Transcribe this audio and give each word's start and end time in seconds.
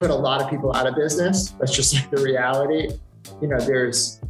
put 0.00 0.10
a 0.10 0.14
lot 0.14 0.42
of 0.42 0.50
people 0.50 0.74
out 0.76 0.86
of 0.86 0.94
business. 0.94 1.50
That's 1.58 1.74
just 1.74 1.94
like 1.94 2.10
the 2.10 2.22
reality. 2.22 2.90
You 3.40 3.48
know, 3.48 3.58
there's 3.58 4.20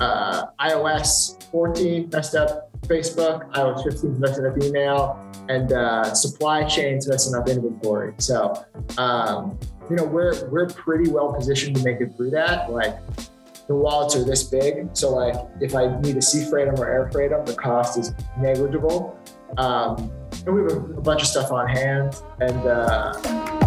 uh, 0.00 0.46
iOS 0.60 1.42
14 1.50 2.10
messed 2.12 2.36
up 2.36 2.70
Facebook, 2.82 3.50
iOS 3.52 3.82
15 3.82 4.20
messing 4.20 4.46
up 4.46 4.62
email, 4.62 5.32
and 5.48 5.72
uh, 5.72 6.14
supply 6.14 6.64
chains 6.64 7.08
messing 7.08 7.34
up 7.34 7.48
inventory. 7.48 8.14
So, 8.18 8.64
um, 8.98 9.58
you 9.90 9.96
know, 9.96 10.04
we're 10.04 10.48
we're 10.48 10.68
pretty 10.68 11.10
well 11.10 11.32
positioned 11.32 11.76
to 11.76 11.82
make 11.82 12.00
it 12.00 12.16
through 12.16 12.30
that. 12.30 12.70
Like 12.70 12.96
the 13.66 13.74
wallets 13.74 14.14
are 14.14 14.24
this 14.24 14.44
big, 14.44 14.96
so 14.96 15.12
like 15.12 15.34
if 15.60 15.74
I 15.74 16.00
need 16.02 16.14
to 16.14 16.22
sea 16.22 16.48
freight 16.48 16.66
them 16.66 16.80
or 16.80 16.88
air 16.88 17.10
freight 17.10 17.30
them, 17.30 17.44
the 17.44 17.54
cost 17.54 17.98
is 17.98 18.14
negligible. 18.38 19.18
Um, 19.58 20.12
and 20.46 20.54
we 20.54 20.62
have 20.62 20.72
a, 20.72 20.76
a 20.76 21.00
bunch 21.00 21.22
of 21.22 21.26
stuff 21.26 21.50
on 21.50 21.66
hand, 21.66 22.22
and. 22.38 22.64
Uh, 22.64 23.65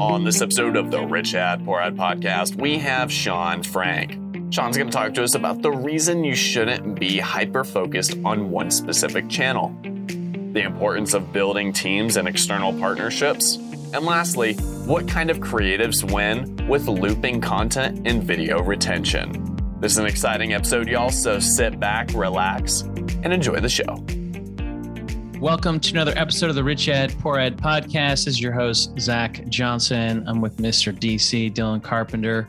On 0.00 0.24
this 0.24 0.40
episode 0.40 0.76
of 0.76 0.90
the 0.90 1.02
Rich 1.02 1.34
Ad 1.34 1.62
Poor 1.62 1.78
Ad 1.78 1.94
podcast, 1.94 2.58
we 2.58 2.78
have 2.78 3.12
Sean 3.12 3.62
Frank. 3.62 4.12
Sean's 4.50 4.78
going 4.78 4.88
to 4.88 4.96
talk 4.96 5.12
to 5.12 5.22
us 5.22 5.34
about 5.34 5.60
the 5.60 5.70
reason 5.70 6.24
you 6.24 6.34
shouldn't 6.34 6.98
be 6.98 7.18
hyper 7.18 7.64
focused 7.64 8.16
on 8.24 8.50
one 8.50 8.70
specific 8.70 9.28
channel, 9.28 9.76
the 9.82 10.62
importance 10.64 11.12
of 11.12 11.34
building 11.34 11.70
teams 11.70 12.16
and 12.16 12.26
external 12.26 12.72
partnerships, 12.80 13.56
and 13.92 14.06
lastly, 14.06 14.54
what 14.86 15.06
kind 15.06 15.30
of 15.30 15.40
creatives 15.40 16.10
win 16.10 16.66
with 16.66 16.88
looping 16.88 17.42
content 17.42 18.08
and 18.08 18.22
video 18.22 18.62
retention. 18.62 19.54
This 19.80 19.92
is 19.92 19.98
an 19.98 20.06
exciting 20.06 20.54
episode, 20.54 20.88
y'all, 20.88 21.10
so 21.10 21.38
sit 21.38 21.78
back, 21.78 22.14
relax, 22.14 22.80
and 23.22 23.34
enjoy 23.34 23.60
the 23.60 23.68
show. 23.68 24.02
Welcome 25.40 25.80
to 25.80 25.92
another 25.92 26.12
episode 26.16 26.50
of 26.50 26.54
the 26.54 26.62
Rich 26.62 26.90
Ad 26.90 27.18
Poor 27.18 27.38
Ad 27.38 27.56
podcast. 27.56 28.26
This 28.26 28.26
is 28.26 28.42
your 28.42 28.52
host, 28.52 28.92
Zach 29.00 29.42
Johnson. 29.48 30.22
I'm 30.28 30.42
with 30.42 30.58
Mr. 30.58 30.92
DC, 30.92 31.54
Dylan 31.54 31.82
Carpenter. 31.82 32.46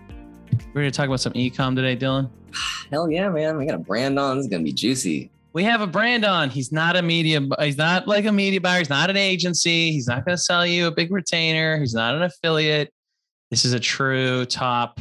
We're 0.74 0.82
going 0.82 0.92
to 0.92 0.92
talk 0.92 1.08
about 1.08 1.22
some 1.22 1.32
ecom 1.32 1.74
today, 1.74 1.96
Dylan. 1.96 2.30
Hell 2.92 3.10
yeah, 3.10 3.30
man. 3.30 3.56
We 3.56 3.66
got 3.66 3.76
a 3.76 3.80
brand 3.80 4.20
on. 4.20 4.36
This 4.36 4.48
is 4.48 4.50
going 4.50 4.62
to 4.62 4.66
be 4.66 4.74
juicy. 4.74 5.32
We 5.54 5.64
have 5.64 5.80
a 5.80 5.88
brand 5.88 6.26
on. 6.26 6.50
He's 6.50 6.74
not 6.74 6.98
a 6.98 7.02
media, 7.02 7.40
he's 7.62 7.78
not 7.78 8.10
like 8.10 8.26
a 8.26 8.32
media 8.34 8.60
buyer. 8.60 8.80
He's 8.80 8.90
not 8.90 9.10
an 9.10 9.16
agency. 9.16 9.94
He's 9.94 10.08
not 10.08 10.26
going 10.26 10.36
to 10.36 10.42
sell 10.44 10.66
you 10.66 10.88
a 10.88 10.92
big 10.92 11.14
retainer. 11.14 11.80
He's 11.80 11.94
not 11.94 12.14
an 12.16 12.24
affiliate. 12.24 12.92
This 13.52 13.64
is 13.64 13.72
a 13.72 13.80
true 13.80 14.44
top, 14.44 15.00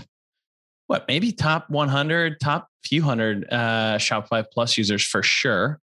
what, 0.86 1.08
maybe 1.08 1.32
top 1.32 1.68
100, 1.68 2.38
top 2.38 2.68
few 2.84 3.02
hundred 3.02 3.48
uh, 3.50 3.98
Shopify 3.98 4.44
Plus 4.48 4.78
users 4.78 5.02
for 5.02 5.24
sure 5.24 5.80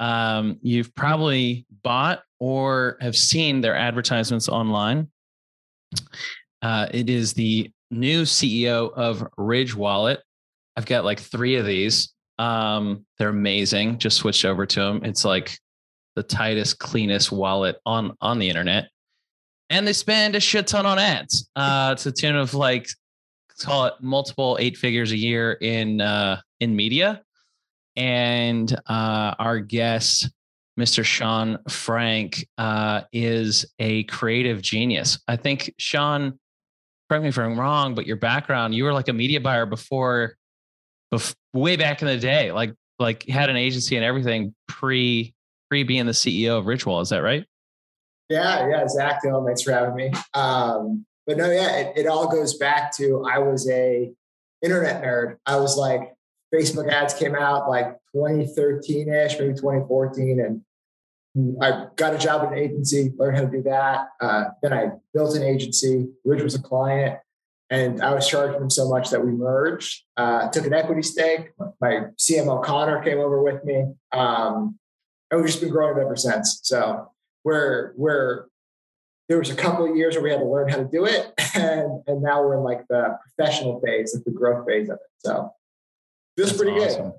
um, 0.00 0.58
you've 0.62 0.94
probably 0.94 1.66
bought 1.82 2.22
or 2.40 2.96
have 3.00 3.14
seen 3.14 3.60
their 3.60 3.76
advertisements 3.76 4.48
online. 4.48 5.08
Uh, 6.62 6.86
it 6.90 7.10
is 7.10 7.34
the 7.34 7.70
new 7.90 8.22
CEO 8.22 8.92
of 8.94 9.26
Ridge 9.36 9.76
Wallet. 9.76 10.20
I've 10.76 10.86
got 10.86 11.04
like 11.04 11.20
three 11.20 11.56
of 11.56 11.66
these. 11.66 12.14
Um, 12.38 13.04
they're 13.18 13.28
amazing. 13.28 13.98
Just 13.98 14.16
switched 14.16 14.46
over 14.46 14.64
to 14.64 14.80
them. 14.80 15.04
It's 15.04 15.24
like 15.24 15.58
the 16.16 16.22
tightest, 16.22 16.78
cleanest 16.78 17.30
wallet 17.30 17.76
on 17.84 18.16
on 18.22 18.38
the 18.38 18.48
internet, 18.48 18.88
and 19.68 19.86
they 19.86 19.92
spend 19.92 20.34
a 20.34 20.40
shit 20.40 20.66
ton 20.66 20.86
on 20.86 20.98
ads 20.98 21.50
uh, 21.56 21.94
to 21.94 22.10
the 22.10 22.12
tune 22.12 22.36
of 22.36 22.54
like 22.54 22.88
call 23.60 23.84
it 23.84 23.94
multiple 24.00 24.56
eight 24.58 24.78
figures 24.78 25.12
a 25.12 25.16
year 25.16 25.52
in 25.52 26.00
uh, 26.00 26.40
in 26.60 26.74
media 26.74 27.22
and 28.00 28.72
uh, 28.86 29.34
our 29.38 29.60
guest, 29.60 30.30
Mr. 30.78 31.04
Sean 31.04 31.58
Frank, 31.68 32.46
uh, 32.56 33.02
is 33.12 33.66
a 33.78 34.04
creative 34.04 34.62
genius. 34.62 35.20
I 35.28 35.36
think 35.36 35.74
Sean, 35.78 36.38
correct 37.08 37.22
me 37.22 37.28
if 37.28 37.38
I'm 37.38 37.60
wrong, 37.60 37.94
but 37.94 38.06
your 38.06 38.16
background, 38.16 38.74
you 38.74 38.84
were 38.84 38.94
like 38.94 39.08
a 39.08 39.12
media 39.12 39.40
buyer 39.40 39.66
before, 39.66 40.36
way 41.52 41.76
back 41.76 42.00
in 42.00 42.08
the 42.08 42.16
day, 42.16 42.52
like 42.52 42.74
like 42.98 43.26
had 43.26 43.50
an 43.50 43.56
agency 43.56 43.96
and 43.96 44.04
everything 44.04 44.54
pre 44.66 45.34
pre 45.68 45.82
being 45.82 46.06
the 46.06 46.12
CEO 46.12 46.56
of 46.58 46.66
Ritual. 46.66 47.00
Is 47.00 47.10
that 47.10 47.22
right? 47.22 47.44
Yeah, 48.30 48.68
yeah, 48.68 48.86
Zach 48.88 49.22
Dylan, 49.22 49.44
thanks 49.44 49.62
for 49.62 49.72
having 49.72 49.94
me. 49.94 50.12
Um, 50.34 51.04
but 51.26 51.36
no, 51.36 51.50
yeah, 51.50 51.76
it, 51.76 51.98
it 51.98 52.06
all 52.06 52.28
goes 52.28 52.56
back 52.56 52.96
to 52.96 53.26
I 53.30 53.40
was 53.40 53.68
a 53.68 54.10
internet 54.62 55.02
nerd. 55.02 55.36
I 55.44 55.56
was 55.56 55.76
like 55.76 56.14
Facebook 56.54 56.90
ads 56.90 57.14
came 57.14 57.34
out 57.34 57.68
like 57.68 57.96
2013 58.14 59.08
ish, 59.08 59.38
maybe 59.38 59.54
2014. 59.54 60.40
And 60.40 61.56
I 61.62 61.86
got 61.96 62.14
a 62.14 62.18
job 62.18 62.42
at 62.42 62.52
an 62.52 62.58
agency, 62.58 63.12
learned 63.16 63.36
how 63.36 63.44
to 63.44 63.50
do 63.50 63.62
that. 63.62 64.08
Uh, 64.20 64.44
then 64.62 64.72
I 64.72 64.90
built 65.14 65.36
an 65.36 65.42
agency. 65.42 66.08
Ridge 66.24 66.42
was 66.42 66.54
a 66.54 66.62
client. 66.62 67.18
And 67.72 68.02
I 68.02 68.12
was 68.12 68.26
charging 68.26 68.58
them 68.58 68.70
so 68.70 68.88
much 68.88 69.10
that 69.10 69.24
we 69.24 69.30
merged, 69.30 70.02
uh, 70.16 70.48
took 70.48 70.66
an 70.66 70.74
equity 70.74 71.02
stake. 71.02 71.50
My 71.80 72.06
CMO 72.18 72.64
Connor 72.64 73.00
came 73.04 73.18
over 73.18 73.40
with 73.40 73.64
me. 73.64 73.84
Um, 74.10 74.76
and 75.30 75.40
we've 75.40 75.48
just 75.48 75.60
been 75.60 75.70
growing 75.70 75.96
ever 76.02 76.16
since. 76.16 76.58
So 76.64 77.12
we're, 77.44 77.92
we're, 77.96 78.46
there 79.28 79.38
was 79.38 79.50
a 79.50 79.54
couple 79.54 79.88
of 79.88 79.96
years 79.96 80.16
where 80.16 80.24
we 80.24 80.30
had 80.30 80.40
to 80.40 80.46
learn 80.46 80.68
how 80.68 80.78
to 80.78 80.88
do 80.90 81.04
it. 81.04 81.32
And, 81.52 82.04
and 82.06 82.22
now 82.22 82.40
we're 82.42 82.56
in 82.56 82.62
like 82.62 82.86
the 82.88 83.18
professional 83.22 83.80
phase, 83.80 84.14
like 84.14 84.22
the 84.22 84.30
growth 84.30 84.64
phase 84.68 84.88
of 84.88 84.94
it. 84.94 85.10
So 85.18 85.52
Feels 86.40 86.56
pretty 86.56 86.72
awesome. 86.80 87.10
good. 87.10 87.12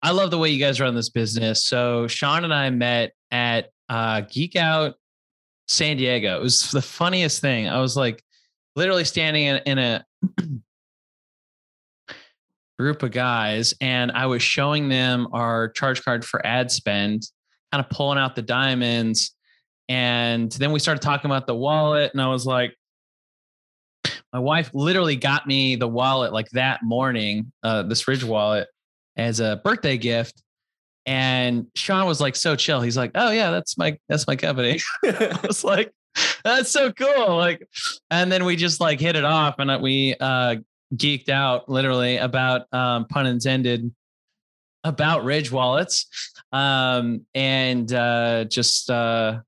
I 0.00 0.12
love 0.12 0.30
the 0.30 0.38
way 0.38 0.50
you 0.50 0.60
guys 0.60 0.80
run 0.80 0.94
this 0.94 1.08
business. 1.08 1.64
So 1.64 2.06
Sean 2.06 2.44
and 2.44 2.54
I 2.54 2.70
met 2.70 3.12
at 3.32 3.70
uh, 3.88 4.20
Geek 4.30 4.54
Out 4.54 4.94
San 5.66 5.96
Diego. 5.96 6.36
It 6.36 6.42
was 6.42 6.70
the 6.70 6.80
funniest 6.80 7.40
thing. 7.40 7.68
I 7.68 7.80
was 7.80 7.96
like 7.96 8.22
literally 8.76 9.02
standing 9.02 9.44
in, 9.44 9.56
in 9.66 9.78
a 9.78 10.04
group 12.78 13.02
of 13.02 13.10
guys 13.10 13.74
and 13.80 14.12
I 14.12 14.26
was 14.26 14.40
showing 14.40 14.88
them 14.88 15.26
our 15.32 15.70
charge 15.70 16.04
card 16.04 16.24
for 16.24 16.44
ad 16.46 16.70
spend, 16.70 17.24
kind 17.72 17.84
of 17.84 17.90
pulling 17.90 18.20
out 18.20 18.36
the 18.36 18.42
diamonds. 18.42 19.34
And 19.88 20.52
then 20.52 20.70
we 20.70 20.78
started 20.78 21.02
talking 21.02 21.28
about 21.28 21.46
the 21.46 21.56
wallet, 21.56 22.12
and 22.12 22.20
I 22.20 22.28
was 22.28 22.44
like, 22.44 22.76
my 24.32 24.38
wife 24.38 24.70
literally 24.74 25.16
got 25.16 25.46
me 25.46 25.76
the 25.76 25.88
wallet 25.88 26.32
like 26.32 26.48
that 26.50 26.82
morning, 26.82 27.52
uh, 27.62 27.82
this 27.84 28.06
Ridge 28.06 28.24
wallet, 28.24 28.68
as 29.16 29.40
a 29.40 29.60
birthday 29.64 29.96
gift. 29.96 30.42
And 31.06 31.66
Sean 31.74 32.06
was 32.06 32.20
like 32.20 32.36
so 32.36 32.54
chill. 32.54 32.82
He's 32.82 32.96
like, 32.96 33.12
"Oh 33.14 33.30
yeah, 33.30 33.50
that's 33.50 33.78
my 33.78 33.98
that's 34.08 34.26
my 34.26 34.36
company." 34.36 34.80
I 35.04 35.38
was 35.46 35.64
like, 35.64 35.90
"That's 36.44 36.70
so 36.70 36.92
cool!" 36.92 37.34
Like, 37.36 37.66
and 38.10 38.30
then 38.30 38.44
we 38.44 38.56
just 38.56 38.78
like 38.80 39.00
hit 39.00 39.16
it 39.16 39.24
off, 39.24 39.54
and 39.58 39.82
we 39.82 40.14
uh, 40.20 40.56
geeked 40.94 41.30
out 41.30 41.68
literally 41.68 42.18
about 42.18 42.72
um, 42.74 43.06
pun 43.06 43.26
intended 43.26 43.90
about 44.84 45.24
Ridge 45.24 45.50
wallets, 45.50 46.06
um, 46.52 47.24
and 47.34 47.90
uh, 47.90 48.44
just 48.44 48.90
uh, 48.90 49.40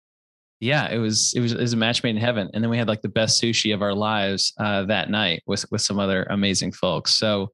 yeah, 0.61 0.91
it 0.91 0.99
was 0.99 1.33
it 1.35 1.41
was 1.41 1.53
it 1.53 1.61
was 1.61 1.73
a 1.73 1.77
match 1.77 2.03
made 2.03 2.11
in 2.11 2.23
heaven. 2.23 2.51
And 2.53 2.63
then 2.63 2.71
we 2.71 2.77
had 2.77 2.87
like 2.87 3.01
the 3.01 3.09
best 3.09 3.43
sushi 3.43 3.75
of 3.75 3.81
our 3.81 3.95
lives 3.95 4.53
uh, 4.59 4.85
that 4.85 5.11
night 5.11 5.43
with 5.47 5.65
with 5.71 5.81
some 5.81 5.99
other 5.99 6.25
amazing 6.31 6.73
folks. 6.73 7.13
So 7.15 7.51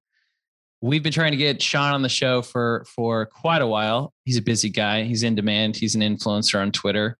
we've 0.82 1.02
been 1.02 1.12
trying 1.12 1.30
to 1.30 1.36
get 1.36 1.62
Sean 1.62 1.94
on 1.94 2.02
the 2.02 2.08
show 2.08 2.42
for 2.42 2.84
for 2.94 3.26
quite 3.26 3.62
a 3.62 3.66
while. 3.66 4.12
He's 4.24 4.36
a 4.36 4.42
busy 4.42 4.70
guy. 4.70 5.04
He's 5.04 5.22
in 5.22 5.36
demand. 5.36 5.76
He's 5.76 5.94
an 5.94 6.00
influencer 6.00 6.60
on 6.60 6.72
Twitter. 6.72 7.16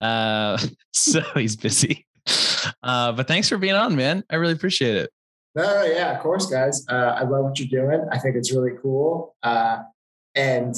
Uh, 0.00 0.58
so 0.92 1.20
he's 1.34 1.56
busy. 1.56 2.06
Uh, 2.82 3.12
but 3.12 3.28
thanks 3.28 3.48
for 3.48 3.56
being 3.56 3.74
on, 3.74 3.94
man. 3.94 4.24
I 4.30 4.36
really 4.36 4.52
appreciate 4.52 4.96
it. 4.96 5.10
No, 5.54 5.82
yeah, 5.84 6.14
of 6.14 6.22
course, 6.22 6.46
guys. 6.46 6.84
Uh, 6.88 7.16
I 7.16 7.22
love 7.22 7.44
what 7.44 7.58
you're 7.58 7.68
doing. 7.68 8.06
I 8.12 8.18
think 8.18 8.36
it's 8.36 8.52
really 8.52 8.72
cool. 8.80 9.34
Uh, 9.42 9.78
and 10.34 10.74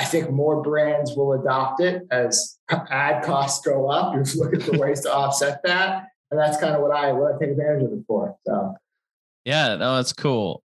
I 0.00 0.04
think 0.04 0.30
more 0.30 0.62
brands 0.62 1.14
will 1.14 1.34
adopt 1.34 1.82
it 1.82 2.06
as 2.10 2.56
ad 2.70 3.22
costs 3.22 3.62
go 3.62 3.90
up. 3.90 4.14
You're 4.14 4.24
looking 4.36 4.60
for 4.60 4.78
ways 4.78 5.02
to 5.02 5.12
offset 5.14 5.60
that. 5.64 6.06
And 6.30 6.40
that's 6.40 6.56
kind 6.56 6.74
of 6.74 6.80
what 6.80 6.90
I 6.90 7.12
want 7.12 7.38
to 7.38 7.44
take 7.44 7.52
advantage 7.52 7.82
of 7.82 7.92
it 7.92 8.04
for. 8.06 8.34
So 8.46 8.76
yeah, 9.44 9.76
no, 9.76 9.96
that's 9.96 10.14
cool. 10.14 10.62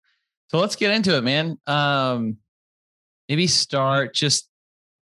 So 0.48 0.58
let's 0.58 0.76
get 0.76 0.92
into 0.92 1.16
it, 1.16 1.22
man. 1.22 1.60
Um, 1.68 2.38
maybe 3.28 3.46
start 3.46 4.16
just 4.16 4.50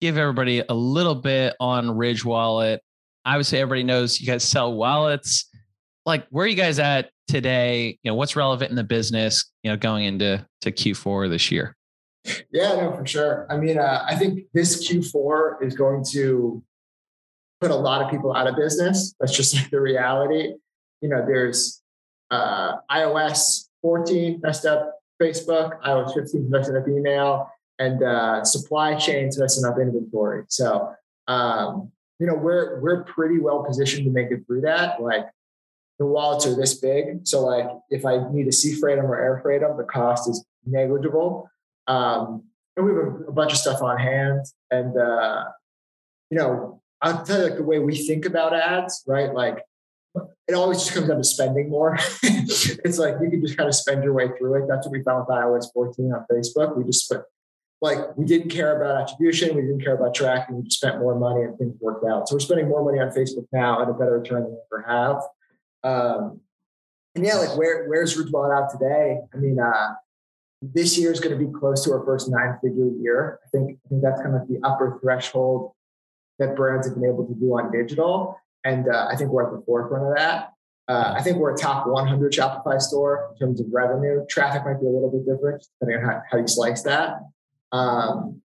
give 0.01 0.19
everybody 0.19 0.65
a 0.69 0.75
little 0.75 1.15
bit 1.15 1.55
on 1.61 1.89
Ridge 1.97 2.25
Wallet. 2.25 2.83
I 3.25 3.37
would 3.37 3.47
say 3.47 3.61
everybody 3.61 3.85
knows 3.85 4.21
you 4.21 4.27
guys 4.27 4.43
sell 4.43 4.75
wallets. 4.75 5.49
Like, 6.05 6.27
where 6.31 6.45
are 6.45 6.49
you 6.49 6.57
guys 6.57 6.81
at 6.81 7.11
today? 7.29 8.01
You 8.03 8.11
know, 8.11 8.17
what's 8.17 8.35
relevant 8.35 8.71
in 8.71 8.77
the 8.77 8.83
business? 8.83 9.45
You 9.63 9.71
know, 9.71 9.77
going 9.77 10.07
into 10.07 10.45
to 10.63 10.73
Q4 10.73 11.31
this 11.31 11.53
year. 11.53 11.77
Yeah, 12.51 12.75
no, 12.77 12.97
for 12.97 13.07
sure. 13.07 13.47
I 13.51 13.57
mean, 13.57 13.79
uh, 13.79 14.05
I 14.09 14.17
think 14.17 14.45
this 14.53 14.89
Q4 14.89 15.63
is 15.63 15.75
going 15.75 16.05
to 16.13 16.63
put 17.61 17.71
a 17.71 17.77
lot 17.77 18.03
of 18.03 18.11
people 18.11 18.35
out 18.35 18.47
of 18.47 18.57
business. 18.57 19.15
That's 19.21 19.37
just 19.37 19.55
like 19.55 19.71
the 19.71 19.81
reality. 19.81 20.55
You 21.01 21.09
know, 21.09 21.25
there's 21.27 21.83
uh, 22.31 22.77
iOS 22.91 23.69
14 23.83 24.41
messed 24.43 24.67
up 24.67 24.95
Facebook, 25.21 25.81
iOS 25.83 26.15
15 26.15 26.51
messed 26.51 26.73
up 26.73 26.89
email, 26.89 27.51
and 27.79 28.03
uh, 28.03 28.45
supply 28.45 28.95
chains 28.95 29.37
to 29.37 29.69
up 29.69 29.79
inventory. 29.79 30.45
So, 30.49 30.93
um, 31.27 31.93
you 32.19 32.27
know, 32.27 32.35
we're 32.35 32.81
we're 32.81 33.05
pretty 33.05 33.39
well 33.39 33.63
positioned 33.63 34.05
to 34.05 34.11
make 34.11 34.31
it 34.31 34.45
through 34.47 34.63
that. 34.63 35.01
Like 35.01 35.27
the 35.99 36.07
wallets 36.07 36.47
are 36.47 36.57
this 36.57 36.75
big, 36.75 37.27
so 37.27 37.45
like 37.45 37.67
if 37.91 38.05
I 38.05 38.29
need 38.33 38.45
to 38.45 38.53
sea 38.53 38.75
freight 38.75 38.97
them 38.97 39.07
or 39.07 39.21
air 39.21 39.41
freight 39.43 39.61
them, 39.61 39.77
the 39.77 39.85
cost 39.85 40.29
is 40.29 40.45
negligible. 40.67 41.49
Um, 41.89 42.45
and 42.77 42.87
we 42.87 42.93
have 42.93 43.03
a, 43.03 43.11
a, 43.29 43.33
bunch 43.33 43.53
of 43.53 43.59
stuff 43.59 43.83
on 43.83 43.99
hand, 43.99 44.45
and 44.71 44.97
uh, 44.97 45.45
you 46.31 46.39
know, 46.39 46.81
I'll 47.01 47.25
tell 47.25 47.39
you 47.39 47.45
like 47.45 47.57
the 47.57 47.65
way 47.65 47.79
we 47.79 47.97
think 47.97 48.25
about 48.27 48.55
ads, 48.55 49.03
right? 49.07 49.33
Like 49.33 49.63
it 50.47 50.55
always 50.55 50.79
just 50.79 50.95
comes 50.95 51.09
down 51.09 51.17
to 51.17 51.25
spending 51.25 51.71
more. 51.71 51.99
it's 52.23 52.99
like 52.99 53.15
you 53.21 53.31
can 53.31 53.41
just 53.41 53.57
kind 53.57 53.69
of 53.69 53.75
spend 53.75 54.05
your 54.05 54.13
way 54.13 54.29
through 54.39 54.63
it. 54.63 54.69
That's 54.69 54.87
what 54.87 54.93
we 54.93 55.03
found 55.03 55.27
with 55.27 55.37
iOS 55.37 55.73
14 55.73 56.13
on 56.13 56.27
Facebook. 56.31 56.77
We 56.77 56.85
just 56.85 57.07
spent 57.07 57.23
like 57.81 58.17
we 58.17 58.25
didn't 58.25 58.51
care 58.51 58.77
about 58.77 59.03
attribution, 59.03 59.55
we 59.55 59.63
didn't 59.63 59.83
care 59.83 59.95
about 59.95 60.15
tracking, 60.15 60.57
we 60.57 60.63
just 60.65 60.79
spent 60.79 60.99
more 60.99 61.17
money 61.17 61.43
and 61.43 61.57
things 61.59 61.75
worked 61.81 62.05
out. 62.05 62.29
So 62.29 62.35
we're 62.35 62.41
spending 62.41 62.69
more 62.69 62.85
money 62.85 62.99
on 62.99 63.11
Facebook 63.11 63.47
now 63.53 63.81
at 63.83 63.89
a 63.89 63.93
better 63.93 64.19
return 64.19 64.43
than 64.43 64.53
we 64.53 64.59
ever 64.73 64.85
have. 64.89 65.23
Um, 65.85 66.41
and 67.15 67.25
yeah, 67.25 67.37
like 67.37 67.57
where 67.57 67.87
where's 67.87 68.17
Wallet 68.31 68.53
out 68.53 68.71
today? 68.71 69.19
I 69.33 69.37
mean, 69.37 69.59
uh, 69.61 69.95
this 70.61 70.99
year 70.99 71.13
is 71.13 71.21
going 71.21 71.39
to 71.39 71.45
be 71.45 71.53
close 71.53 71.85
to 71.85 71.93
our 71.93 72.05
first 72.05 72.29
nine 72.29 72.59
figure 72.63 72.91
year. 73.01 73.41
I 73.45 73.49
think 73.51 73.79
I 73.85 73.89
think 73.89 74.03
that's 74.03 74.21
kind 74.21 74.35
of 74.35 74.49
the 74.49 74.59
upper 74.65 74.99
threshold 75.01 75.73
that 76.39 76.57
brands 76.57 76.87
have 76.87 76.97
been 76.97 77.05
able 77.05 77.27
to 77.27 77.35
do 77.35 77.47
on 77.59 77.71
digital. 77.73 78.39
And 78.65 78.89
uh, 78.89 79.09
I 79.11 79.17
think 79.17 79.31
we're 79.31 79.47
at 79.47 79.53
the 79.53 79.63
forefront 79.65 80.05
of 80.05 80.17
that. 80.17 80.53
Uh, 80.89 81.15
I 81.17 81.23
think 81.23 81.37
we're 81.37 81.55
a 81.55 81.57
top 81.57 81.87
100 81.87 82.33
Shopify 82.33 82.81
store 82.81 83.31
in 83.33 83.39
terms 83.39 83.61
of 83.61 83.67
revenue. 83.71 84.25
Traffic 84.29 84.65
might 84.65 84.81
be 84.81 84.87
a 84.87 84.91
little 84.91 85.11
bit 85.11 85.27
different 85.27 85.65
depending 85.81 86.03
on 86.03 86.11
how, 86.11 86.23
how 86.31 86.39
you 86.39 86.49
slice 86.49 86.83
that. 86.83 87.21
Um, 87.73 88.41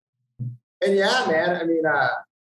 and 0.86 0.95
yeah, 0.95 1.25
man, 1.27 1.56
I 1.56 1.63
mean, 1.63 1.86
uh, 1.86 2.09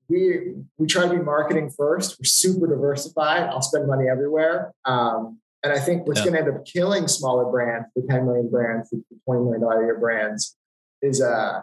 we 0.08 0.54
we 0.78 0.86
try 0.86 1.06
to 1.06 1.10
be 1.10 1.22
marketing 1.22 1.70
first. 1.70 2.18
We're 2.18 2.24
super 2.24 2.66
diversified. 2.66 3.42
I'll 3.42 3.62
spend 3.62 3.86
money 3.86 4.08
everywhere. 4.08 4.72
Um, 4.84 5.39
and 5.62 5.72
I 5.72 5.78
think 5.78 6.06
what's 6.06 6.20
yeah. 6.20 6.26
going 6.26 6.44
to 6.44 6.50
end 6.50 6.58
up 6.58 6.64
killing 6.64 7.06
smaller 7.06 7.50
brands, 7.50 7.86
the 7.94 8.02
10 8.02 8.26
million 8.26 8.50
brands, 8.50 8.90
the 8.90 9.02
20 9.26 9.44
million 9.44 9.60
dollar 9.60 9.84
year 9.84 9.98
brands, 9.98 10.56
is 11.02 11.20
uh 11.20 11.60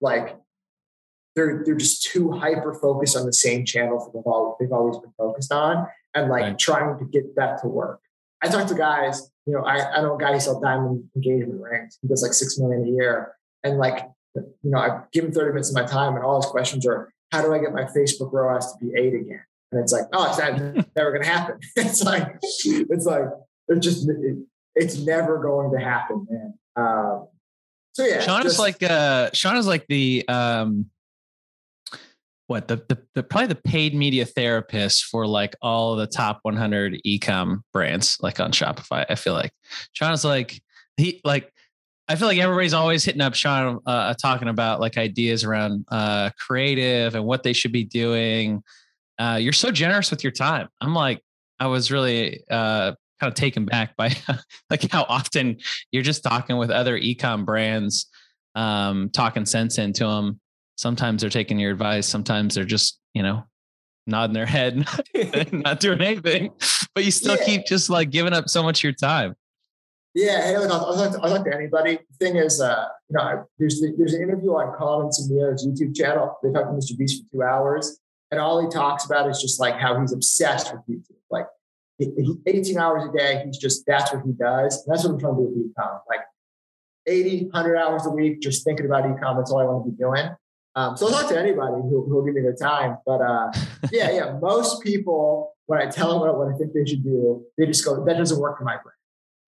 like 0.00 0.36
they're 1.34 1.62
they're 1.64 1.76
just 1.76 2.02
too 2.02 2.32
hyper 2.32 2.74
focused 2.74 3.16
on 3.16 3.26
the 3.26 3.32
same 3.32 3.64
channels 3.64 4.04
that 4.04 4.12
they've, 4.12 4.26
all, 4.26 4.56
they've 4.58 4.72
always 4.72 4.98
been 4.98 5.12
focused 5.16 5.52
on 5.52 5.86
and 6.14 6.30
like 6.30 6.42
right. 6.42 6.58
trying 6.58 6.98
to 6.98 7.04
get 7.04 7.36
that 7.36 7.60
to 7.62 7.68
work. 7.68 8.00
I 8.42 8.48
talk 8.48 8.68
to 8.68 8.74
guys, 8.74 9.30
you 9.46 9.52
know, 9.54 9.64
I, 9.64 9.96
I 9.96 10.02
know 10.02 10.16
a 10.16 10.18
guy 10.18 10.32
who 10.32 10.40
sells 10.40 10.62
diamond 10.62 11.08
engagement 11.16 11.60
rings. 11.60 11.98
He 12.02 12.08
does 12.08 12.22
like 12.22 12.32
six 12.32 12.58
million 12.58 12.84
a 12.84 12.90
year. 12.90 13.34
And 13.64 13.78
like, 13.78 14.06
you 14.34 14.44
know, 14.62 14.78
I 14.78 15.00
give 15.12 15.24
him 15.24 15.32
30 15.32 15.48
minutes 15.50 15.70
of 15.70 15.74
my 15.74 15.84
time 15.84 16.14
and 16.14 16.24
all 16.24 16.40
his 16.40 16.50
questions 16.50 16.86
are, 16.86 17.10
how 17.32 17.42
do 17.42 17.52
I 17.52 17.58
get 17.58 17.72
my 17.72 17.84
Facebook 17.84 18.32
ROAS 18.32 18.72
to 18.72 18.84
be 18.84 18.92
eight 18.96 19.14
again? 19.14 19.42
And 19.72 19.80
it's 19.82 19.92
like, 19.92 20.04
oh, 20.12 20.28
it's 20.28 20.38
never 20.96 21.10
going 21.10 21.22
to 21.22 21.28
happen. 21.28 21.58
it's 21.76 22.02
like, 22.02 22.38
it's 22.42 23.04
like, 23.04 23.24
it's 23.68 23.84
just, 23.84 24.08
it, 24.08 24.38
it's 24.74 24.98
never 24.98 25.38
going 25.42 25.72
to 25.72 25.78
happen, 25.78 26.26
man. 26.30 26.54
Um, 26.76 27.28
so 27.92 28.04
yeah, 28.04 28.20
Sean 28.20 28.46
is 28.46 28.58
like, 28.58 28.82
uh, 28.82 29.30
Sean 29.32 29.56
is 29.56 29.66
like 29.66 29.86
the, 29.88 30.24
um, 30.28 30.86
what 32.46 32.66
the, 32.66 32.76
the, 32.88 32.98
the 33.14 33.22
probably 33.22 33.48
the 33.48 33.54
paid 33.56 33.94
media 33.94 34.24
therapist 34.24 35.04
for 35.04 35.26
like 35.26 35.54
all 35.60 35.96
the 35.96 36.06
top 36.06 36.38
100 36.42 37.00
ecom 37.06 37.60
brands 37.72 38.16
like 38.20 38.40
on 38.40 38.52
Shopify. 38.52 39.04
I 39.08 39.16
feel 39.16 39.34
like 39.34 39.52
Sean's 39.92 40.24
like 40.24 40.62
he 40.96 41.20
like 41.24 41.52
I 42.08 42.16
feel 42.16 42.26
like 42.26 42.38
everybody's 42.38 42.72
always 42.72 43.04
hitting 43.04 43.20
up 43.20 43.34
Sean 43.34 43.80
uh, 43.84 44.14
talking 44.14 44.48
about 44.48 44.80
like 44.80 44.96
ideas 44.96 45.44
around 45.44 45.84
uh, 45.88 46.30
creative 46.38 47.14
and 47.14 47.24
what 47.24 47.42
they 47.42 47.52
should 47.52 47.72
be 47.72 47.84
doing. 47.84 48.62
Uh, 49.18 49.38
you're 49.40 49.52
so 49.52 49.70
generous 49.70 50.10
with 50.10 50.22
your 50.22 50.32
time. 50.32 50.68
I'm 50.80 50.94
like 50.94 51.22
I 51.58 51.66
was 51.66 51.90
really 51.90 52.42
uh, 52.50 52.92
kind 53.20 53.30
of 53.30 53.34
taken 53.34 53.64
back 53.64 53.96
by 53.96 54.14
like 54.70 54.90
how 54.90 55.04
often 55.08 55.58
you're 55.90 56.02
just 56.02 56.22
talking 56.22 56.56
with 56.56 56.70
other 56.70 56.98
ecom 56.98 57.44
brands, 57.44 58.06
um, 58.54 59.10
talking 59.10 59.44
sense 59.46 59.78
into 59.78 60.04
them 60.04 60.40
sometimes 60.78 61.20
they're 61.20 61.30
taking 61.30 61.58
your 61.58 61.72
advice 61.72 62.06
sometimes 62.06 62.54
they're 62.54 62.64
just 62.64 63.00
you 63.12 63.22
know 63.22 63.44
nodding 64.06 64.32
their 64.32 64.46
head 64.46 64.86
not 65.52 65.80
doing 65.80 66.00
anything 66.00 66.50
but 66.94 67.04
you 67.04 67.10
still 67.10 67.36
yeah. 67.36 67.44
keep 67.44 67.66
just 67.66 67.90
like 67.90 68.10
giving 68.10 68.32
up 68.32 68.48
so 68.48 68.62
much 68.62 68.80
of 68.80 68.84
your 68.84 68.92
time 68.92 69.34
yeah 70.14 70.40
hey 70.42 70.56
look, 70.56 70.70
I'll, 70.70 70.86
I'll, 70.86 71.02
I'll 71.02 71.36
talk 71.36 71.44
to 71.44 71.54
anybody 71.54 71.98
the 72.18 72.24
thing 72.24 72.36
is 72.36 72.60
uh 72.60 72.86
you 73.10 73.16
know 73.18 73.44
there's 73.58 73.82
there's 73.98 74.14
an 74.14 74.22
interview 74.22 74.52
on 74.52 74.74
Colin 74.78 75.08
Samir's 75.08 75.66
YouTube 75.66 75.94
channel 75.94 76.38
they 76.42 76.50
talked 76.52 76.68
to 76.68 76.72
Mr. 76.72 76.96
Beast 76.96 77.24
for 77.24 77.36
two 77.36 77.42
hours 77.42 77.98
and 78.30 78.40
all 78.40 78.60
he 78.60 78.68
talks 78.68 79.04
about 79.04 79.28
is 79.28 79.40
just 79.40 79.60
like 79.60 79.76
how 79.76 80.00
he's 80.00 80.12
obsessed 80.12 80.72
with 80.72 80.82
YouTube 80.98 81.16
like 81.30 81.46
18 82.46 82.78
hours 82.78 83.04
a 83.04 83.16
day 83.16 83.42
he's 83.44 83.58
just 83.58 83.84
that's 83.86 84.12
what 84.12 84.22
he 84.24 84.32
does 84.32 84.84
and 84.84 84.92
that's 84.92 85.04
what 85.04 85.14
I'm 85.14 85.20
trying 85.20 85.36
to 85.36 85.42
do 85.42 85.52
with 85.54 85.74
ecom 85.74 86.00
like 86.08 86.20
80 87.06 87.44
100 87.44 87.76
hours 87.76 88.06
a 88.06 88.10
week 88.10 88.40
just 88.40 88.64
thinking 88.64 88.86
about 88.86 89.04
ecom 89.04 89.36
that's 89.36 89.50
all 89.50 89.60
I 89.60 89.64
want 89.64 89.84
to 89.84 89.90
be 89.90 89.96
doing 89.96 90.30
um, 90.78 90.96
so 90.96 91.06
I'll 91.06 91.12
talk 91.12 91.28
to 91.30 91.38
anybody 91.38 91.82
who 91.82 92.06
will 92.08 92.24
give 92.24 92.34
me 92.34 92.40
their 92.40 92.54
time. 92.54 92.98
But 93.04 93.20
uh, 93.20 93.50
yeah, 93.92 94.12
yeah, 94.12 94.38
most 94.40 94.80
people, 94.80 95.54
when 95.66 95.80
I 95.82 95.86
tell 95.86 96.10
them 96.10 96.20
what, 96.20 96.38
what 96.38 96.54
I 96.54 96.56
think 96.56 96.72
they 96.72 96.86
should 96.86 97.02
do, 97.02 97.44
they 97.56 97.66
just 97.66 97.84
go, 97.84 98.04
that 98.04 98.16
doesn't 98.16 98.38
work 98.38 98.58
for 98.58 98.64
my 98.64 98.74
brand. 98.74 98.94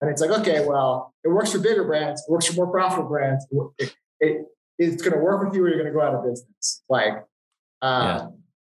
And 0.01 0.11
it's 0.11 0.19
like, 0.19 0.31
okay, 0.41 0.65
well, 0.65 1.13
it 1.23 1.29
works 1.29 1.53
for 1.53 1.59
bigger 1.59 1.85
brands, 1.85 2.21
it 2.27 2.31
works 2.31 2.47
for 2.47 2.53
more 2.53 2.67
profitable 2.67 3.07
brands. 3.07 3.45
It, 3.77 3.95
it, 4.19 4.45
it's 4.77 5.01
going 5.01 5.13
to 5.13 5.19
work 5.19 5.45
with 5.45 5.55
you 5.55 5.63
or 5.63 5.69
you're 5.69 5.77
going 5.77 5.93
to 5.93 5.97
go 5.97 6.01
out 6.01 6.15
of 6.15 6.23
business. 6.23 6.83
Like, 6.89 7.23
um, 7.81 8.07
yeah. 8.07 8.27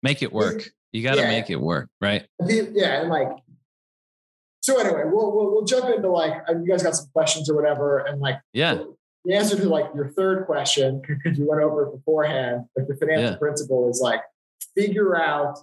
Make 0.03 0.23
it 0.23 0.33
work. 0.33 0.71
You 0.93 1.03
got 1.03 1.15
to 1.15 1.23
yeah, 1.23 1.29
make 1.29 1.49
it 1.49 1.61
work, 1.61 1.89
right? 2.01 2.27
Yeah. 2.47 3.01
And 3.01 3.09
like, 3.09 3.29
so 4.61 4.79
anyway, 4.79 5.03
we'll, 5.07 5.35
we'll, 5.35 5.53
we'll 5.53 5.65
jump 5.65 5.89
into 5.89 6.09
like, 6.09 6.33
uh, 6.49 6.53
you 6.53 6.67
guys 6.67 6.83
got 6.83 6.95
some 6.95 7.09
questions 7.13 7.49
or 7.49 7.55
whatever. 7.55 7.99
And 7.99 8.21
like, 8.21 8.41
yeah, 8.53 8.83
the 9.25 9.35
answer 9.35 9.57
to 9.57 9.69
like 9.69 9.87
your 9.95 10.11
third 10.11 10.47
question, 10.47 11.03
because 11.07 11.39
you 11.39 11.49
went 11.49 11.63
over 11.63 11.85
it 11.85 11.93
beforehand, 11.93 12.65
like 12.77 12.89
the 12.89 12.97
financial 12.97 13.31
yeah. 13.31 13.37
principle 13.37 13.89
is 13.89 14.01
like 14.01 14.21
figure 14.77 15.17
out 15.17 15.59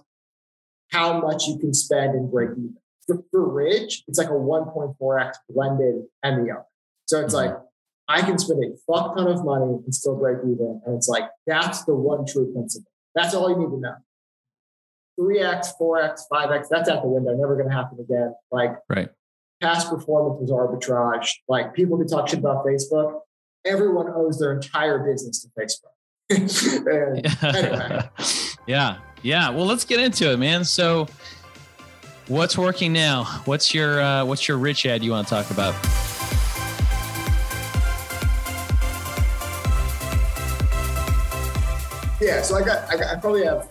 how 0.90 1.20
much 1.20 1.46
you 1.46 1.58
can 1.58 1.74
spend 1.74 2.14
and 2.14 2.30
break 2.30 2.50
even. 2.50 2.76
For, 3.06 3.22
for 3.30 3.48
Ridge, 3.48 4.04
it's 4.08 4.18
like 4.18 4.28
a 4.28 4.32
1.4x 4.32 5.32
blended 5.48 6.04
MER. 6.24 6.64
So 7.06 7.20
it's 7.20 7.34
mm-hmm. 7.34 7.54
like 7.54 7.60
I 8.08 8.22
can 8.22 8.38
spend 8.38 8.64
a 8.64 8.76
fuck 8.86 9.16
ton 9.16 9.28
of 9.28 9.44
money 9.44 9.78
and 9.84 9.94
still 9.94 10.16
break 10.16 10.38
even. 10.38 10.80
And 10.84 10.96
it's 10.96 11.08
like 11.08 11.28
that's 11.46 11.84
the 11.84 11.94
one 11.94 12.26
true 12.26 12.52
principle. 12.52 12.90
That's 13.14 13.34
all 13.34 13.50
you 13.50 13.56
need 13.56 13.70
to 13.70 13.80
know. 13.80 13.96
3x, 15.20 15.68
4x, 15.80 16.22
5x, 16.32 16.68
that's 16.70 16.88
out 16.88 17.02
the 17.02 17.08
window. 17.08 17.36
Never 17.36 17.56
going 17.56 17.68
to 17.68 17.74
happen 17.74 17.98
again. 18.00 18.34
Like, 18.50 18.76
right. 18.88 19.10
past 19.60 19.90
performance 19.90 20.40
was 20.40 20.50
arbitrage. 20.50 21.28
Like, 21.48 21.74
people 21.74 21.98
can 21.98 22.08
talk 22.08 22.28
shit 22.28 22.38
about 22.38 22.64
Facebook 22.64 23.20
everyone 23.64 24.08
owes 24.14 24.38
their 24.38 24.52
entire 24.52 24.98
business 24.98 25.42
to 25.42 25.48
Facebook. 25.58 25.92
anyway. 27.50 28.08
yeah. 28.66 28.98
Yeah. 29.22 29.50
Well, 29.50 29.66
let's 29.66 29.84
get 29.84 30.00
into 30.00 30.32
it, 30.32 30.38
man. 30.38 30.64
So 30.64 31.08
what's 32.28 32.56
working 32.56 32.92
now? 32.92 33.24
What's 33.44 33.74
your 33.74 34.00
uh, 34.00 34.24
what's 34.24 34.46
your 34.46 34.58
rich 34.58 34.86
ad 34.86 35.02
you 35.02 35.10
want 35.10 35.26
to 35.26 35.34
talk 35.34 35.50
about? 35.50 35.74
Yeah, 42.22 42.42
so 42.42 42.56
I 42.56 42.62
got, 42.62 42.86
I 42.90 42.98
got, 42.98 43.16
I 43.16 43.18
probably 43.18 43.46
have, 43.46 43.66